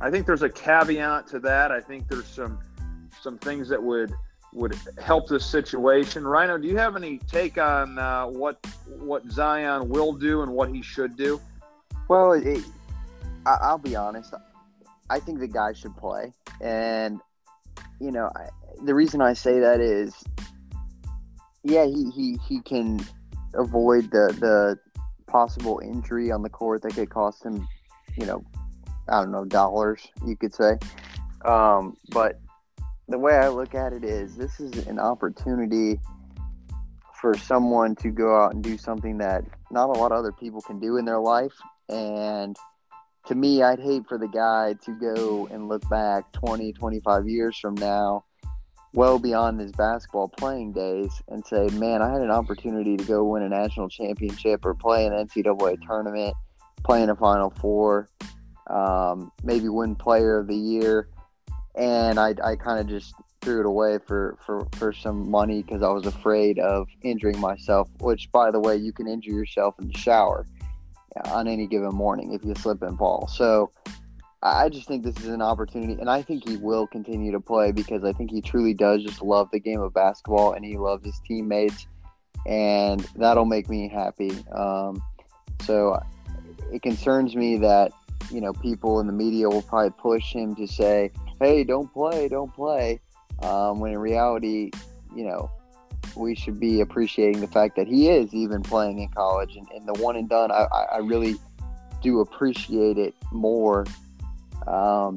[0.00, 1.70] I think there's a caveat to that.
[1.70, 2.58] I think there's some
[3.20, 4.12] some things that would
[4.52, 6.26] would help this situation.
[6.26, 10.68] Rhino, do you have any take on uh, what what Zion will do and what
[10.68, 11.40] he should do?
[12.08, 12.64] Well, it,
[13.46, 14.34] I, will be honest.
[15.10, 17.20] I think the guy should play, and
[18.00, 18.48] you know, I,
[18.84, 20.14] the reason I say that is,
[21.62, 23.04] yeah, he he he can
[23.54, 24.78] avoid the the
[25.26, 27.66] possible injury on the court that could cost him,
[28.16, 28.44] you know,
[29.08, 30.78] I don't know dollars you could say,
[31.44, 32.40] um, but
[33.08, 36.00] the way I look at it is this is an opportunity
[37.20, 40.60] for someone to go out and do something that not a lot of other people
[40.60, 41.54] can do in their life.
[41.88, 42.56] And
[43.26, 47.58] to me, I'd hate for the guy to go and look back 20, 25 years
[47.58, 48.24] from now,
[48.92, 53.24] well beyond his basketball playing days, and say, man, I had an opportunity to go
[53.24, 56.34] win a national championship or play an NCAA tournament,
[56.84, 58.08] play in a Final Four,
[58.68, 61.08] um, maybe win player of the year.
[61.76, 65.82] And I, I kind of just threw it away for, for, for some money because
[65.82, 69.88] I was afraid of injuring myself, which, by the way, you can injure yourself in
[69.88, 70.46] the shower
[71.26, 73.28] on any given morning if you slip and fall.
[73.28, 73.70] So
[74.44, 77.72] I just think this is an opportunity, and I think he will continue to play
[77.72, 81.04] because I think he truly does just love the game of basketball and he loves
[81.04, 81.86] his teammates,
[82.46, 84.32] and that'll make me happy.
[84.52, 85.02] Um,
[85.62, 85.98] so
[86.70, 87.92] it concerns me that
[88.30, 92.28] you know people in the media will probably push him to say, "Hey, don't play,
[92.28, 93.00] don't play,"
[93.42, 94.70] um, when in reality,
[95.16, 95.50] you know,
[96.16, 99.56] we should be appreciating the fact that he is even playing in college.
[99.56, 101.36] And, and the one and done, I, I really
[102.02, 103.86] do appreciate it more
[104.66, 105.16] um,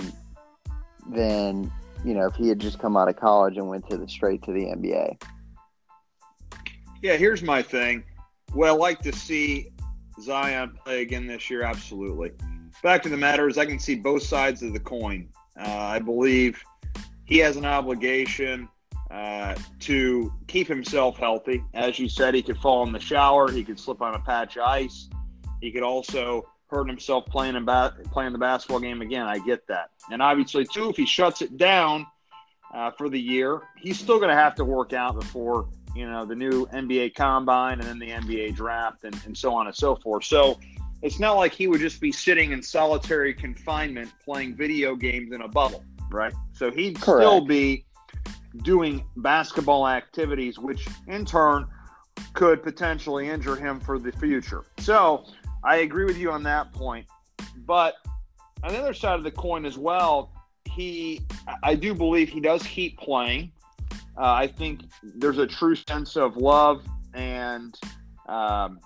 [1.10, 1.71] than
[2.04, 4.41] you know if he had just come out of college and went to the straight
[4.43, 5.21] to the NBA.
[7.02, 8.04] Yeah, here's my thing.
[8.54, 9.69] Would I like to see
[10.21, 11.63] Zion play again this year?
[11.63, 12.32] Absolutely.
[12.82, 15.30] Fact of the matter is, I can see both sides of the coin.
[15.60, 16.62] Uh, I believe
[17.26, 18.69] he has an obligation
[19.12, 21.63] uh, to keep himself healthy.
[21.74, 24.58] As you said, he could fall in the shower, he could slip on a patch
[24.58, 25.10] of ice,
[25.62, 29.26] he could also hurt himself playing in ba- playing the basketball game again.
[29.26, 32.06] I get that, and obviously too, if he shuts it down
[32.74, 36.26] uh, for the year, he's still going to have to work out before you know
[36.26, 39.96] the new NBA Combine and then the NBA Draft and, and so on and so
[39.96, 40.24] forth.
[40.24, 40.60] So.
[41.04, 45.41] It's not like he would just be sitting in solitary confinement playing video games in
[45.41, 46.34] a bubble, right?
[46.54, 47.22] So he'd Correct.
[47.22, 47.86] still be
[48.63, 51.67] doing basketball activities, which in turn
[52.33, 54.65] could potentially injure him for the future.
[54.79, 55.25] So
[55.63, 57.05] I agree with you on that point.
[57.65, 57.95] But
[58.63, 60.31] on the other side of the coin as well,
[60.71, 61.21] he,
[61.63, 63.51] I do believe he does keep playing.
[64.17, 66.83] Uh, I think there's a true sense of love
[67.13, 67.77] and
[68.27, 68.79] um,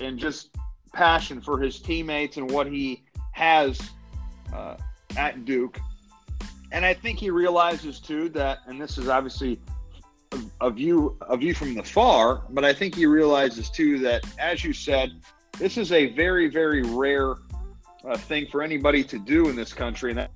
[0.00, 0.50] and just
[0.92, 3.80] passion for his teammates and what he has
[4.52, 4.76] uh,
[5.16, 5.78] at Duke
[6.72, 9.60] and I think he realizes too that, and this is obviously
[10.60, 14.64] a, view a view from the far, but I think he realizes too that, as
[14.64, 15.12] you said,
[15.58, 17.34] this is a very very rare
[18.04, 20.30] uh, thing for anybody to do in this country, and that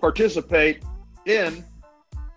[0.00, 0.82] participate
[1.26, 1.64] in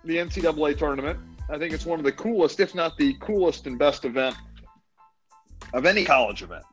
[0.03, 1.19] the NCAA tournament.
[1.49, 4.35] I think it's one of the coolest, if not the coolest and best event
[5.73, 6.63] of any college event.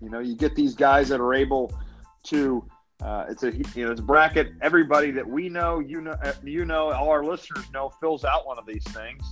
[0.00, 1.76] You know, you get these guys that are able
[2.24, 2.64] to
[3.02, 4.52] uh, it's a you know it's a bracket.
[4.62, 8.46] Everybody that we know, you know, uh, you know, all our listeners know, fills out
[8.46, 9.22] one of these things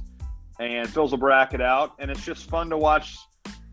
[0.61, 3.17] and fills a bracket out, and it's just fun to watch.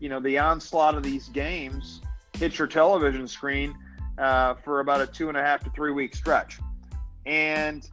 [0.00, 2.00] You know, the onslaught of these games
[2.36, 3.76] hit your television screen
[4.18, 6.58] uh, for about a two and a half to three week stretch.
[7.26, 7.88] And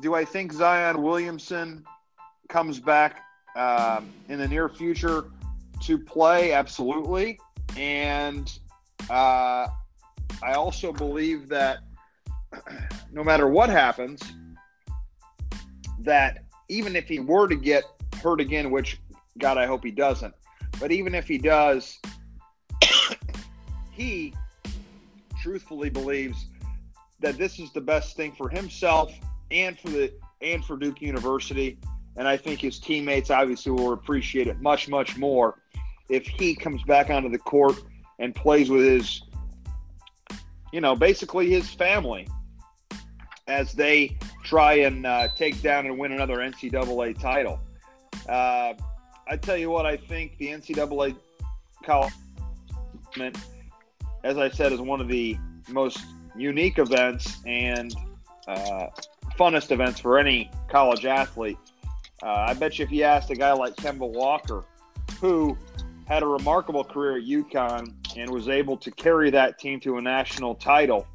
[0.00, 1.84] do I think Zion Williamson
[2.48, 3.22] comes back
[3.56, 5.24] um, in the near future
[5.80, 6.52] to play?
[6.52, 7.38] Absolutely.
[7.76, 8.52] And
[9.10, 9.66] uh,
[10.42, 11.78] I also believe that
[13.12, 14.20] no matter what happens,
[16.00, 17.84] that even if he were to get
[18.22, 19.00] hurt again, which
[19.38, 20.34] God, I hope he doesn't,
[20.80, 21.98] but even if he does,
[23.90, 24.34] he
[25.40, 26.46] truthfully believes
[27.20, 29.12] that this is the best thing for himself
[29.50, 31.78] and for the and for Duke University.
[32.16, 35.62] And I think his teammates obviously will appreciate it much, much more
[36.08, 37.76] if he comes back onto the court
[38.18, 39.22] and plays with his
[40.72, 42.26] you know, basically his family
[43.46, 47.60] as they try and uh, take down and win another NCAA title.
[48.28, 48.74] Uh,
[49.28, 51.16] I tell you what, I think the NCAA
[51.84, 52.12] college,
[54.24, 55.36] as I said, is one of the
[55.68, 56.00] most
[56.36, 57.94] unique events and
[58.48, 58.86] uh,
[59.38, 61.58] funnest events for any college athlete.
[62.22, 64.64] Uh, I bet you if you asked a guy like Kemba Walker,
[65.20, 65.56] who
[66.06, 70.02] had a remarkable career at UConn and was able to carry that team to a
[70.02, 71.06] national title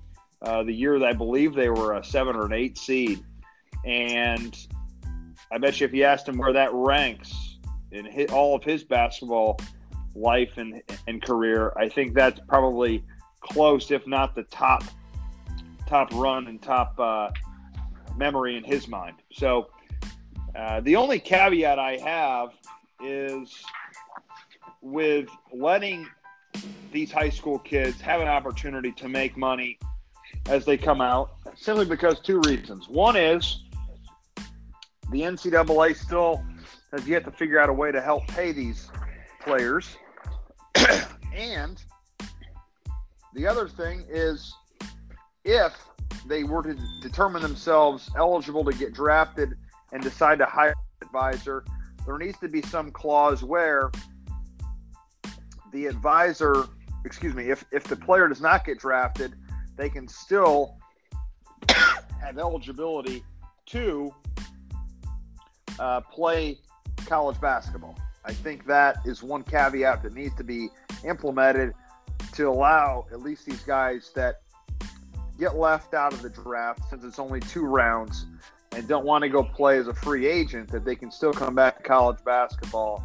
[0.42, 3.24] uh, the year that I believe they were a seven or an eight seed.
[3.86, 4.58] And
[5.52, 7.58] I bet you if you asked him where that ranks
[7.92, 9.60] in his, all of his basketball
[10.16, 13.04] life and, and career, I think that's probably
[13.42, 14.84] close, if not the top
[15.88, 17.30] top run and top uh,
[18.18, 19.16] memory in his mind.
[19.32, 19.70] So
[20.54, 22.50] uh, the only caveat I have
[23.02, 23.64] is
[24.82, 26.08] with letting
[26.92, 29.78] these high school kids have an opportunity to make money
[30.48, 32.88] as they come out simply because two reasons.
[32.88, 33.64] One is
[35.12, 36.44] the NCAA still
[36.92, 38.90] has yet to figure out a way to help pay these
[39.42, 39.96] players.
[41.36, 41.82] and
[43.34, 44.54] the other thing is
[45.44, 45.74] if
[46.26, 49.54] they were to determine themselves eligible to get drafted
[49.94, 51.64] and decide to hire an advisor,
[52.06, 53.92] there needs to be some clause where
[55.72, 56.66] the advisor,
[57.06, 59.36] excuse me, if, if the player does not get drafted,
[59.76, 60.78] they can still
[61.70, 63.24] have eligibility
[63.68, 64.14] to
[65.80, 66.60] uh, play
[67.06, 67.98] college basketball.
[68.26, 70.70] I think that is one caveat that needs to be
[71.06, 71.74] implemented
[72.34, 74.42] to allow at least these guys that
[75.40, 78.26] get left out of the draft since it's only two rounds
[78.74, 81.56] and don't want to go play as a free agent that they can still come
[81.56, 83.04] back to college basketball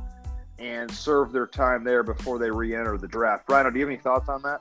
[0.63, 3.45] and serve their time there before they re-enter the draft.
[3.49, 4.61] Rhino, do you have any thoughts on that?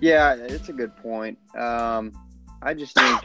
[0.00, 1.38] Yeah, it's a good point.
[1.56, 2.12] Um,
[2.62, 3.24] I just think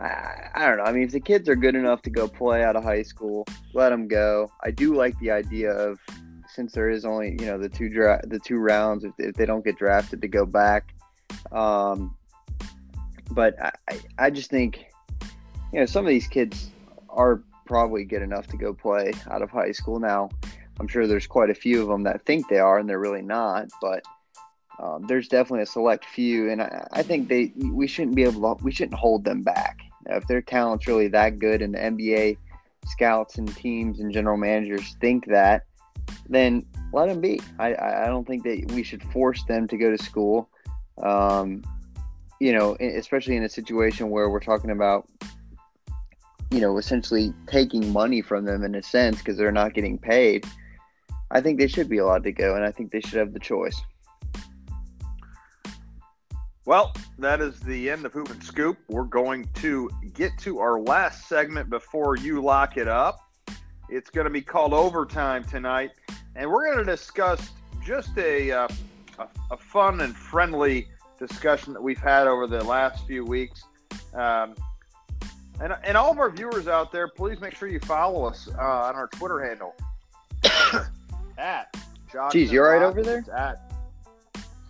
[0.00, 0.84] I, I don't know.
[0.84, 3.46] I mean, if the kids are good enough to go play out of high school,
[3.74, 4.50] let them go.
[4.62, 5.98] I do like the idea of
[6.48, 9.46] since there is only you know the two dra- the two rounds if, if they
[9.46, 10.94] don't get drafted to go back.
[11.52, 12.16] Um,
[13.30, 14.86] but I, I just think
[15.72, 16.70] you know some of these kids
[17.08, 20.30] are probably good enough to go play out of high school now.
[20.78, 23.22] I'm sure there's quite a few of them that think they are and they're really
[23.22, 24.02] not, but
[24.78, 28.56] um, there's definitely a select few, and I, I, think they we shouldn't be able
[28.56, 32.36] to we shouldn't hold them back if their talent's really that good, and the NBA
[32.86, 35.64] scouts and teams and general managers think that,
[36.28, 37.40] then let them be.
[37.58, 40.50] I I don't think that we should force them to go to school.
[41.02, 41.62] Um,
[42.38, 45.08] you know, especially in a situation where we're talking about,
[46.50, 50.46] you know, essentially taking money from them in a sense because they're not getting paid.
[51.30, 53.40] I think they should be allowed to go, and I think they should have the
[53.40, 53.80] choice.
[56.64, 58.76] Well, that is the end of Hoop and Scoop.
[58.88, 63.20] We're going to get to our last segment before you lock it up.
[63.88, 65.92] It's going to be called Overtime tonight,
[66.34, 67.50] and we're going to discuss
[67.84, 68.68] just a, uh,
[69.20, 70.88] a, a, fun and friendly
[71.20, 73.62] discussion that we've had over the last few weeks.
[74.12, 74.56] Um,
[75.60, 78.60] and, and all of our viewers out there, please make sure you follow us uh,
[78.60, 79.74] on our Twitter handle
[81.38, 81.74] at.
[82.12, 83.24] Jeez, you're right over there.
[83.34, 83.72] At.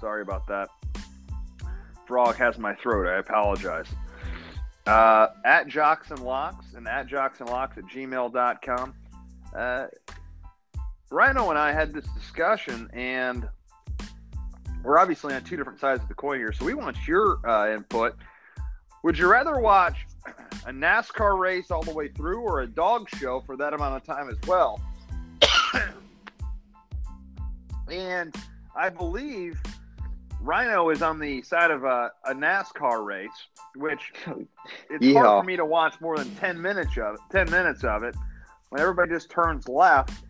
[0.01, 0.69] Sorry about that
[2.07, 3.07] frog has my throat.
[3.09, 3.87] I apologize.
[4.87, 8.95] Uh, at Jocks and Locks and at Jocks and Locks at gmail.com.
[9.55, 9.87] Uh,
[11.11, 13.49] Rhino and I had this discussion, and
[14.85, 16.53] we're obviously on two different sides of the coin here.
[16.53, 18.17] So we want your uh, input.
[19.03, 20.07] Would you rather watch
[20.67, 24.05] a NASCAR race all the way through or a dog show for that amount of
[24.05, 24.81] time as well?
[27.91, 28.35] and
[28.75, 29.61] I believe
[30.41, 33.31] Rhino is on the side of a, a NASCAR race,
[33.77, 34.13] which
[34.91, 35.23] it's Yeehaw.
[35.23, 38.17] hard for me to watch more than ten minutes of it, ten minutes of it
[38.71, 40.25] when everybody just turns left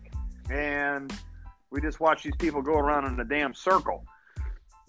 [0.49, 1.11] and
[1.71, 4.05] we just watch these people go around in a damn circle.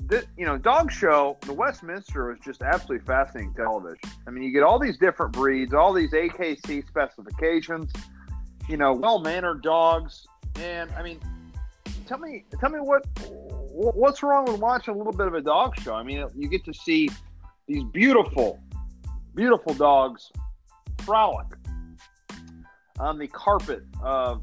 [0.08, 3.98] This, you know, dog show, the Westminster is just absolutely fascinating television.
[4.26, 7.92] I mean, you get all these different breeds, all these AKC specifications,
[8.70, 11.20] you know, well mannered dogs, and I mean,
[12.06, 13.04] tell me, tell me what
[13.70, 15.94] what's wrong with watching a little bit of a dog show?
[15.94, 17.10] I mean, you get to see
[17.66, 18.58] these beautiful,
[19.34, 20.32] beautiful dogs
[21.02, 21.46] frolic
[22.98, 24.42] on the carpet of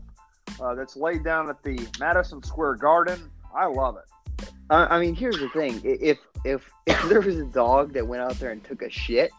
[0.62, 3.32] uh, that's laid down at the Madison Square Garden.
[3.56, 4.04] I love it.
[4.70, 8.40] I mean, here's the thing: if if if there was a dog that went out
[8.40, 9.32] there and took a shit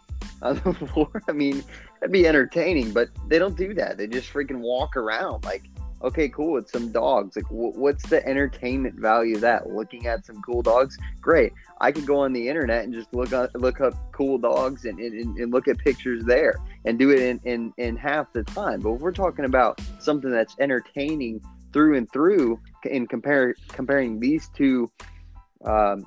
[0.42, 1.64] on the floor, I mean,
[2.00, 2.92] that'd be entertaining.
[2.92, 3.98] But they don't do that.
[3.98, 5.64] They just freaking walk around like
[6.02, 7.36] okay, cool, it's some dogs.
[7.36, 9.70] Like, what's the entertainment value of that?
[9.70, 11.52] Looking at some cool dogs, great.
[11.80, 14.98] I could go on the internet and just look up, look up cool dogs and,
[14.98, 18.80] and, and look at pictures there and do it in, in, in half the time.
[18.80, 21.40] But we're talking about something that's entertaining
[21.72, 24.90] through and through, in compare comparing these two
[25.66, 26.06] um,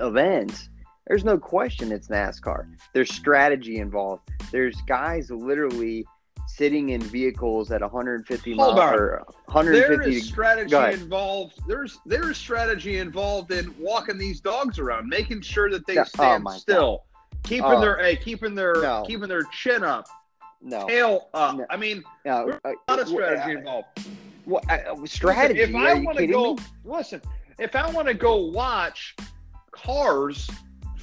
[0.00, 0.68] events,
[1.06, 2.66] there's no question it's NASCAR.
[2.92, 4.28] There's strategy involved.
[4.50, 6.06] There's guys literally
[6.46, 12.98] sitting in vehicles at 150 miles or 150 there is strategy involved there's there's strategy
[12.98, 17.42] involved in walking these dogs around making sure that they oh stand oh still God.
[17.44, 17.80] keeping oh.
[17.80, 19.04] their hey, keeping their no.
[19.06, 20.06] keeping their chin up
[20.60, 21.66] no tail up no.
[21.70, 22.46] i mean no.
[22.46, 23.86] there's a lot of strategy uh, involved
[24.44, 26.62] what uh, strategy listen, if i want to go me?
[26.84, 27.22] listen
[27.58, 29.16] if i want to go watch
[29.70, 30.48] cars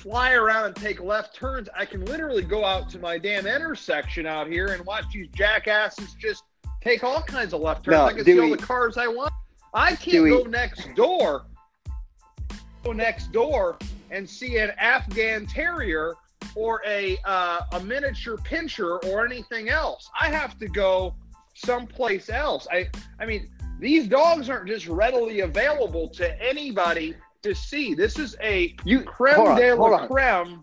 [0.02, 4.26] fly around and take left turns, I can literally go out to my damn intersection
[4.26, 6.44] out here and watch these jackasses just
[6.82, 7.98] take all kinds of left turns.
[7.98, 9.32] No, I can see all the cars I want.
[9.74, 11.46] I can't go next door,
[12.84, 13.78] go next door
[14.10, 16.16] and see an Afghan terrier
[16.56, 20.10] or a uh, a miniature pinscher or anything else.
[20.20, 21.14] I have to go
[21.54, 22.68] someplace else.
[22.72, 22.90] I
[23.20, 23.50] I mean,
[23.82, 27.94] these dogs aren't just readily available to anybody to see.
[27.96, 30.62] This is a You creme on, de la creme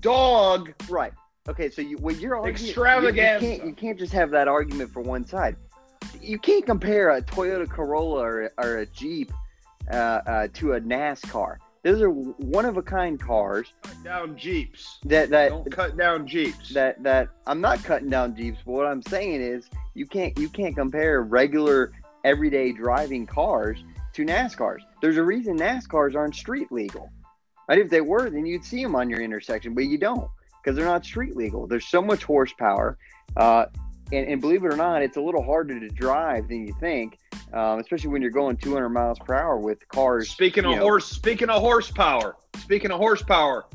[0.00, 0.72] dog.
[0.88, 1.12] Right.
[1.48, 4.90] Okay, so you when you're arguing, you- You, can't, you can't just have that argument
[4.92, 5.56] for one side.
[6.22, 9.32] You can't compare a Toyota Corolla or, or a Jeep
[9.92, 11.56] uh, uh, to a NASCAR.
[11.82, 15.00] Those are one of a kind cars Cut down Jeeps.
[15.04, 16.72] that that Don't cut down Jeeps.
[16.72, 20.48] that that I'm not cutting down Jeeps, but what I'm saying is you can't you
[20.48, 21.92] can't compare regular
[22.24, 24.80] everyday driving cars to NASCARs.
[25.00, 27.10] There's a reason NASCARs aren't street legal.
[27.68, 27.78] Right?
[27.78, 30.28] If they were, then you'd see them on your intersection, but you don't
[30.62, 31.66] because they're not street legal.
[31.66, 32.96] There's so much horsepower,
[33.36, 33.66] uh,
[34.12, 37.18] and, and believe it or not, it's a little harder to drive than you think,
[37.52, 40.30] um, especially when you're going 200 miles per hour with cars.
[40.30, 43.66] Speaking of know, horse, speaking of horsepower, speaking of horsepower,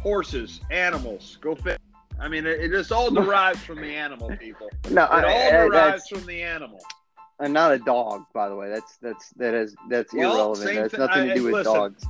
[0.00, 1.80] horses, animals, go fit.
[2.20, 4.68] I mean, it, it just all derives from the animal, people.
[4.84, 6.80] It No, I, all I- derives from the animal.
[7.40, 8.68] Uh, not a dog, by the way.
[8.70, 10.66] That's that's that is that's Well, irrelevant.
[10.66, 12.04] same That has nothing to I- do with listen, dogs.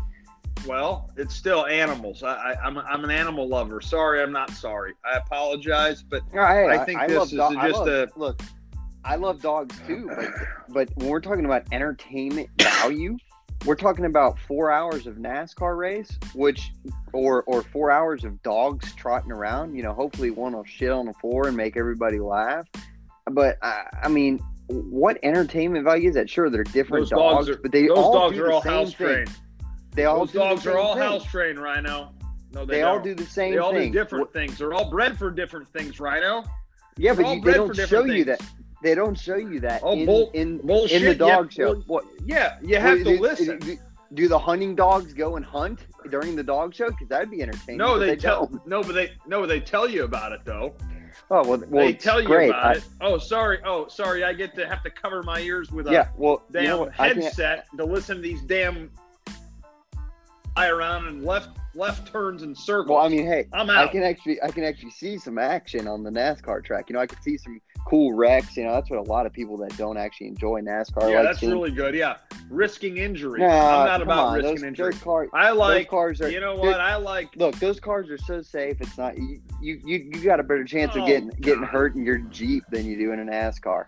[0.66, 2.23] Well, it's still animals.
[2.23, 3.81] I, I, I'm, I'm an animal lover.
[3.81, 4.95] Sorry, I'm not sorry.
[5.05, 8.43] I apologize, but No, hey, I think this love is I just love- a- look.
[9.05, 10.29] I love dogs too, but
[10.68, 13.16] but when we're talking about entertainment value,
[13.66, 16.70] we're talking about four hours of NASCAR race, which
[17.12, 19.75] or or four hours of dogs trotting around.
[19.75, 22.68] You know, hopefully one will shit on the floor and make everybody laugh.
[23.29, 24.39] But I, I mean,
[24.69, 26.31] what entertainment value is that?
[26.31, 28.53] Sure, they're different those dogs, dogs, are, but they those all dogs do are the
[28.55, 29.07] all same house thing.
[29.07, 29.31] trained.
[29.95, 31.03] They all Those do dogs are all thing.
[31.03, 32.15] house trained, Rhino.
[32.55, 33.17] No, they, They all don't.
[33.17, 33.93] the same They all thing.
[33.93, 34.59] do different things.
[34.59, 36.45] They're all bred for different things, Rhino.
[36.97, 38.43] Yeah, They're but you, they don't show different you that.
[38.83, 41.03] They don't show you that Oh, in, bull- in Bullshit.
[41.03, 41.73] in the dog yeah, show.
[41.73, 43.59] well, What Yeah, you have do, to do- listen.
[43.61, 43.77] Do,
[44.15, 46.89] do the hunting dogs go and hunt during the dog show?
[46.91, 47.79] Because that'd be entertaining.
[47.79, 48.47] No, but they, tell.
[48.47, 48.67] don't.
[48.67, 50.75] No, but they no, but they tell you about it though.
[51.35, 52.51] Oh well, well they tell you great.
[52.51, 52.85] about I- it.
[53.01, 53.59] Oh, sorry.
[53.64, 54.22] Oh, sorry.
[54.22, 56.78] I get to have to cover my ears with a yeah, well, damn you know
[56.80, 57.01] what?
[57.01, 58.91] I can, headset to listen to these damn
[60.55, 62.91] fly around and left left turns and circles.
[62.97, 63.78] well, I mean, hey, I'm out.
[63.78, 66.91] I can actually, I can actually see some action on the NASCAR track.
[66.91, 68.57] You know, I can see some cool wrecks.
[68.57, 71.24] You know, that's what a lot of people that don't actually enjoy NASCAR yeah, like
[71.24, 71.53] that's seeing.
[71.53, 71.95] really good.
[71.95, 72.16] Yeah,
[72.49, 73.41] risking injury.
[73.41, 74.93] Nah, I'm not about on, risking those, injury.
[74.93, 75.89] Those cars, I like.
[75.89, 76.30] cars are.
[76.30, 76.80] You know what?
[76.80, 77.35] I like.
[77.37, 78.80] Look, those cars are so safe.
[78.80, 79.41] It's not you.
[79.61, 82.64] You you, you got a better chance Oh, of getting getting hurt in your Jeep
[82.70, 83.87] than you do in a NASCAR.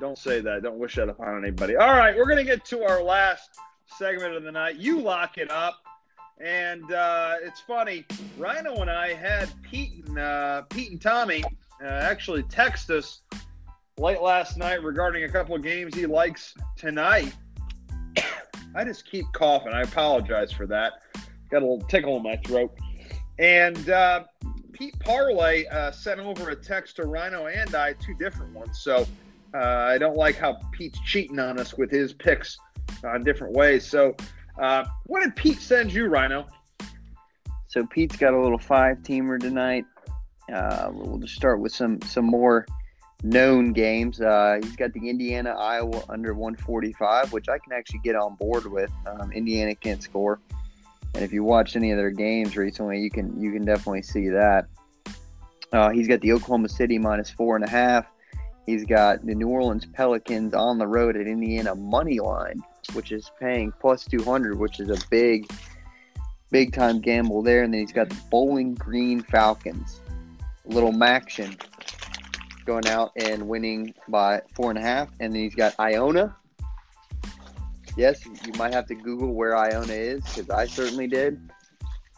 [0.00, 0.62] Don't say that.
[0.62, 1.76] Don't wish that upon anybody.
[1.76, 3.50] All right, we're gonna get to our last
[3.98, 4.76] segment of the night.
[4.76, 5.83] You lock it up,
[6.40, 8.04] and uh, it's funny.
[8.38, 11.44] Rhino and I had Pete and uh, Pete and Tommy
[11.82, 13.20] uh, actually text us
[13.98, 17.34] late last night regarding a couple of games he likes tonight.
[18.74, 19.72] I just keep coughing.
[19.72, 20.94] I apologize for that.
[21.50, 22.76] Got a little tickle in my throat.
[23.38, 24.24] And uh,
[24.72, 28.80] Pete Parlay uh, sent over a text to Rhino and I, two different ones.
[28.80, 29.06] So
[29.54, 32.58] uh, I don't like how Pete's cheating on us with his picks
[33.04, 33.86] on different ways.
[33.86, 34.16] So
[34.58, 36.46] uh, what did Pete send you, Rhino?
[37.66, 39.84] So Pete's got a little five teamer tonight.
[40.52, 42.66] Uh, we'll just start with some some more
[43.24, 44.20] known games.
[44.20, 48.66] Uh, he's got the Indiana Iowa under 145, which I can actually get on board
[48.66, 48.92] with.
[49.06, 50.38] Um, Indiana can't score,
[51.14, 54.28] and if you watch any of their games recently, you can you can definitely see
[54.28, 54.66] that.
[55.72, 58.06] Uh, he's got the Oklahoma City minus four and a half.
[58.66, 63.30] He's got the New Orleans Pelicans on the road at Indiana money line, which is
[63.40, 65.50] paying plus 200, which is a big
[66.50, 67.64] big time gamble there.
[67.64, 70.00] And then he's got the Bowling Green Falcons,
[70.64, 71.60] little MACtion,
[72.64, 75.08] going out and winning by four and a half.
[75.18, 76.36] And then he's got Iona.
[77.96, 81.40] Yes, you might have to Google where Iona is because I certainly did.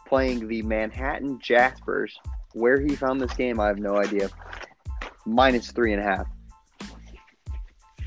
[0.07, 2.17] Playing the Manhattan Jaspers.
[2.53, 4.29] Where he found this game, I have no idea.
[5.25, 6.27] Minus three and a half.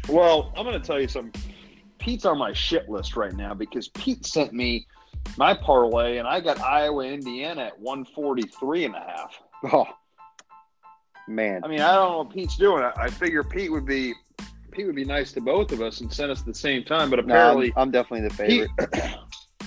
[0.09, 1.50] Well, I'm going to tell you something.
[2.01, 4.87] Pete's on my shit list right now because Pete sent me
[5.37, 9.41] my parlay and I got Iowa, Indiana at 143 and a half.
[9.73, 9.87] Oh,
[11.29, 11.63] man.
[11.63, 12.83] I mean, I don't know what Pete's doing.
[12.83, 14.15] I, I figure Pete would be
[14.71, 17.11] Pete would be nice to both of us and send us at the same time,
[17.11, 19.17] but No, apparently I'm, I'm definitely the Pete, favorite.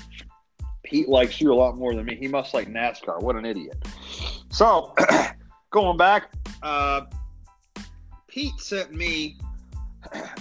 [0.84, 2.16] Pete likes you a lot more than me.
[2.16, 3.22] He must like NASCAR.
[3.22, 3.86] What an idiot.
[4.50, 4.96] So,
[5.72, 6.32] going back,
[6.62, 7.02] uh,
[8.28, 9.38] Pete sent me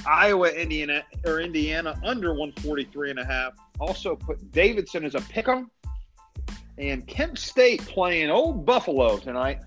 [0.07, 3.53] Iowa, Indiana, or Indiana under 143 and a half.
[3.81, 5.69] Also put Davidson as a pick'em.
[6.79, 9.61] And Kent State playing old Buffalo tonight.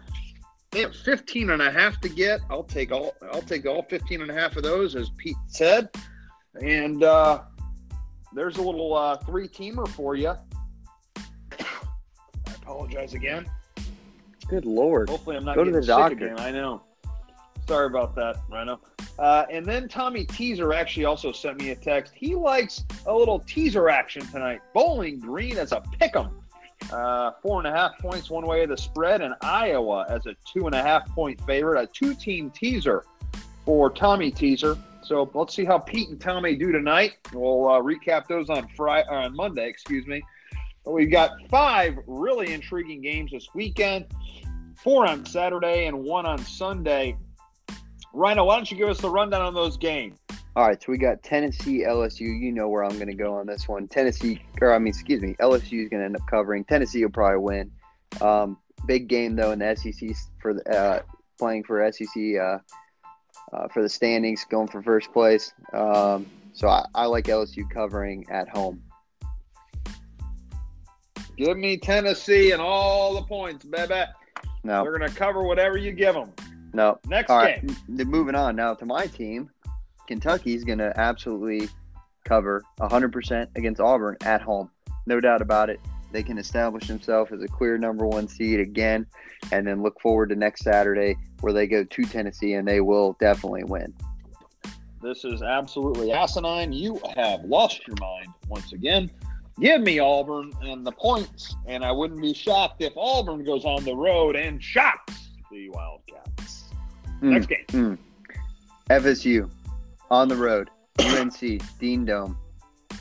[0.72, 2.42] They have 15 and a half to get.
[2.50, 5.90] I'll take all I'll take all 15 and a half of those, as Pete said.
[6.62, 7.44] And uh,
[8.34, 10.34] there's a little uh, three teamer for you.
[11.60, 13.46] I apologize again.
[14.48, 15.10] Good lord.
[15.10, 16.26] Hopefully, I'm not Go to the doctor.
[16.26, 16.40] again.
[16.40, 16.84] I know.
[17.68, 18.80] Sorry about that, Rhino.
[19.18, 22.14] Uh, and then Tommy Teaser actually also sent me a text.
[22.16, 24.62] He likes a little teaser action tonight.
[24.74, 26.30] Bowling Green as a pick 'em.
[26.92, 30.36] Uh, four and a half points one way of the spread, and Iowa as a
[30.52, 31.82] two and a half point favorite.
[31.82, 33.06] A two team teaser
[33.64, 34.78] for Tommy Teaser.
[35.02, 37.14] So let's see how Pete and Tommy do tonight.
[37.34, 39.68] We'll uh, recap those on Friday on Monday.
[39.68, 40.22] Excuse me.
[40.84, 44.06] But we've got five really intriguing games this weekend.
[44.84, 47.18] Four on Saturday and one on Sunday.
[48.16, 50.18] Rhino, why don't you give us the rundown on those games?
[50.56, 52.22] All right, so we got Tennessee, LSU.
[52.22, 53.90] You know where I'm going to go on this one.
[53.90, 56.64] Tennessee, or I mean, excuse me, LSU is going to end up covering.
[56.64, 57.72] Tennessee will probably win.
[58.22, 58.58] Um,
[58.88, 60.12] big game though in the SEC
[60.42, 61.02] for the, uh,
[61.38, 62.08] playing for SEC
[62.40, 62.60] uh,
[63.52, 65.52] uh, for the standings, going for first place.
[65.74, 68.82] Um, so I, I like LSU covering at home.
[71.36, 74.04] Give me Tennessee and all the points, baby.
[74.64, 76.32] No, We're going to cover whatever you give them.
[76.76, 77.00] No.
[77.08, 77.76] Next All right, game.
[78.00, 79.50] m- moving on now to my team.
[80.08, 81.70] Kentucky's going to absolutely
[82.26, 84.70] cover 100% against Auburn at home.
[85.08, 85.80] No doubt about it.
[86.12, 89.06] They can establish themselves as a clear number one seed again,
[89.52, 93.18] and then look forward to next Saturday where they go to Tennessee and they will
[93.20, 93.94] definitely win.
[95.02, 96.74] This is absolutely asinine.
[96.74, 99.12] You have lost your mind once again.
[99.60, 103.84] Give me Auburn and the points, and I wouldn't be shocked if Auburn goes on
[103.84, 106.65] the road and shocks the Wildcats.
[107.26, 107.32] Mm.
[107.32, 107.98] Next game.
[108.92, 109.50] FSU
[110.12, 110.70] on the road,
[111.00, 111.40] UNC,
[111.80, 112.38] Dean Dome.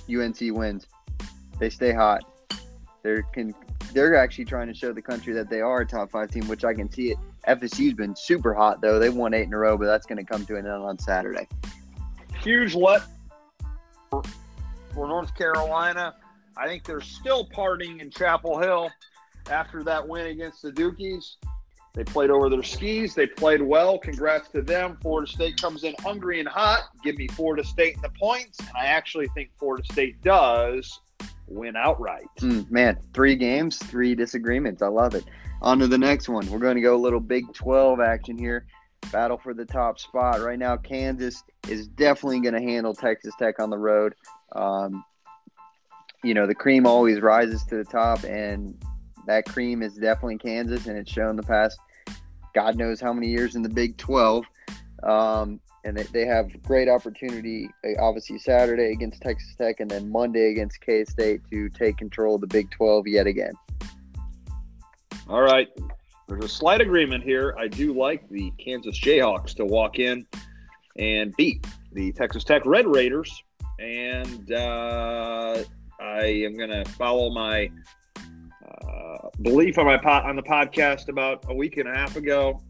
[0.09, 0.87] UNC wins.
[1.59, 2.25] They stay hot.
[3.03, 3.55] They're can
[3.93, 6.65] they're actually trying to show the country that they are a top five team, which
[6.65, 7.19] I can see it.
[7.47, 8.99] FSU's been super hot though.
[8.99, 10.99] They've won eight in a row, but that's going to come to an end on
[10.99, 11.47] Saturday.
[12.41, 13.03] Huge let
[14.11, 14.23] for,
[14.95, 16.15] for North Carolina.
[16.57, 18.91] I think they're still partying in Chapel Hill
[19.51, 21.35] after that win against the Dukies.
[21.95, 23.15] They played over their skis.
[23.15, 23.99] They played well.
[23.99, 24.99] Congrats to them.
[25.01, 26.89] Florida State comes in hungry and hot.
[27.05, 28.59] Give me Florida State and the points.
[28.59, 31.01] And I actually think Florida State does
[31.47, 32.27] win outright.
[32.41, 34.83] Mm, man, three games, three disagreements.
[34.83, 35.25] I love it.
[35.63, 36.51] On to the next one.
[36.51, 38.67] We're going to go a little Big 12 action here.
[39.13, 40.41] Battle for the top spot.
[40.41, 44.17] Right now, Kansas is definitely going to handle Texas Tech on the road.
[44.57, 45.05] Um,
[46.25, 48.83] you know, the cream always rises to the top, and
[49.27, 51.79] that cream is definitely Kansas, and it's shown the past
[52.55, 54.45] God knows how many years in the Big 12.
[55.03, 60.11] Um, and they, they have great opportunity, uh, obviously Saturday against Texas Tech, and then
[60.11, 63.53] Monday against K State to take control of the Big 12 yet again.
[65.29, 65.69] All right.
[66.27, 67.55] There's a slight agreement here.
[67.59, 70.27] I do like the Kansas Jayhawks to walk in
[70.97, 73.43] and beat the Texas Tech Red Raiders.
[73.79, 75.65] And uh,
[76.01, 77.71] I am going to follow my
[78.65, 82.61] uh, belief on my po- on the podcast about a week and a half ago.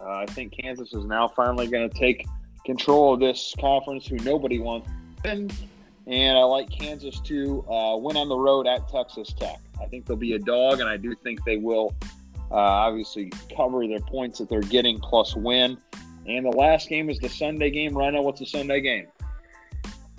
[0.00, 2.26] Uh, I think Kansas is now finally going to take
[2.64, 4.88] control of this conference, who nobody wants.
[6.06, 9.58] And I like Kansas to uh, win on the road at Texas Tech.
[9.80, 11.94] I think they'll be a dog, and I do think they will
[12.50, 15.78] uh, obviously cover their points that they're getting plus win.
[16.26, 17.96] And the last game is the Sunday game.
[17.96, 19.06] Right now, what's the Sunday game?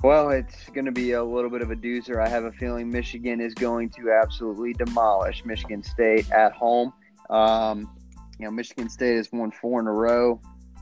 [0.03, 2.23] Well, it's going to be a little bit of a doozer.
[2.23, 6.93] I have a feeling Michigan is going to absolutely demolish Michigan State at home.
[7.29, 7.89] Um,
[8.37, 10.39] you know, Michigan State has won four in a row,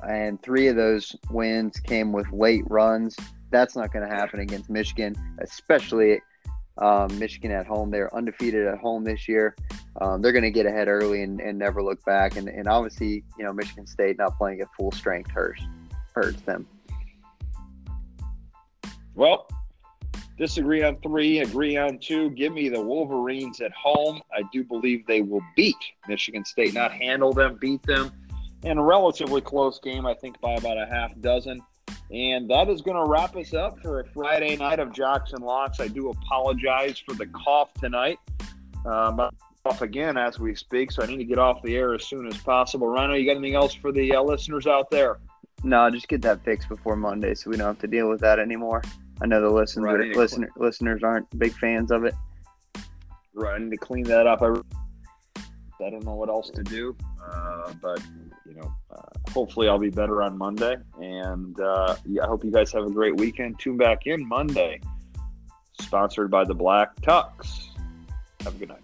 [0.07, 3.15] and three of those wins came with late runs.
[3.49, 6.19] That's not going to happen against Michigan, especially
[6.79, 7.91] um, Michigan at home.
[7.91, 9.55] They're undefeated at home this year.
[10.01, 12.35] Um, they're going to get ahead early and, and never look back.
[12.35, 15.61] And, and obviously, you know, Michigan State not playing at full strength hurts
[16.13, 16.67] hurts them.
[19.15, 19.47] Well,
[20.37, 22.31] disagree on three, agree on two.
[22.31, 24.21] Give me the Wolverines at home.
[24.35, 25.75] I do believe they will beat
[26.07, 28.11] Michigan State, not handle them, beat them
[28.63, 31.61] in a relatively close game, I think by about a half dozen.
[32.11, 35.43] And that is going to wrap us up for a Friday night of Jocks and
[35.43, 35.79] Locks.
[35.79, 38.19] I do apologize for the cough tonight.
[38.85, 39.29] Um,
[39.65, 42.27] off again as we speak, so I need to get off the air as soon
[42.27, 42.87] as possible.
[42.87, 45.19] Rhino, you got anything else for the uh, listeners out there?
[45.63, 48.39] No, just get that fixed before Monday, so we don't have to deal with that
[48.39, 48.81] anymore.
[49.21, 52.15] I know the listeners Right, listener, listeners aren't big fans of it.
[53.33, 54.41] Right, I need to clean that up.
[54.41, 54.49] I,
[55.83, 58.01] I don't know what else to do, uh, but
[58.45, 60.75] you know, uh, hopefully I'll be better on Monday.
[60.99, 63.59] And uh, yeah, I hope you guys have a great weekend.
[63.59, 64.79] Tune back in Monday.
[65.81, 67.69] Sponsored by the Black Tux.
[68.41, 68.82] Have a good night.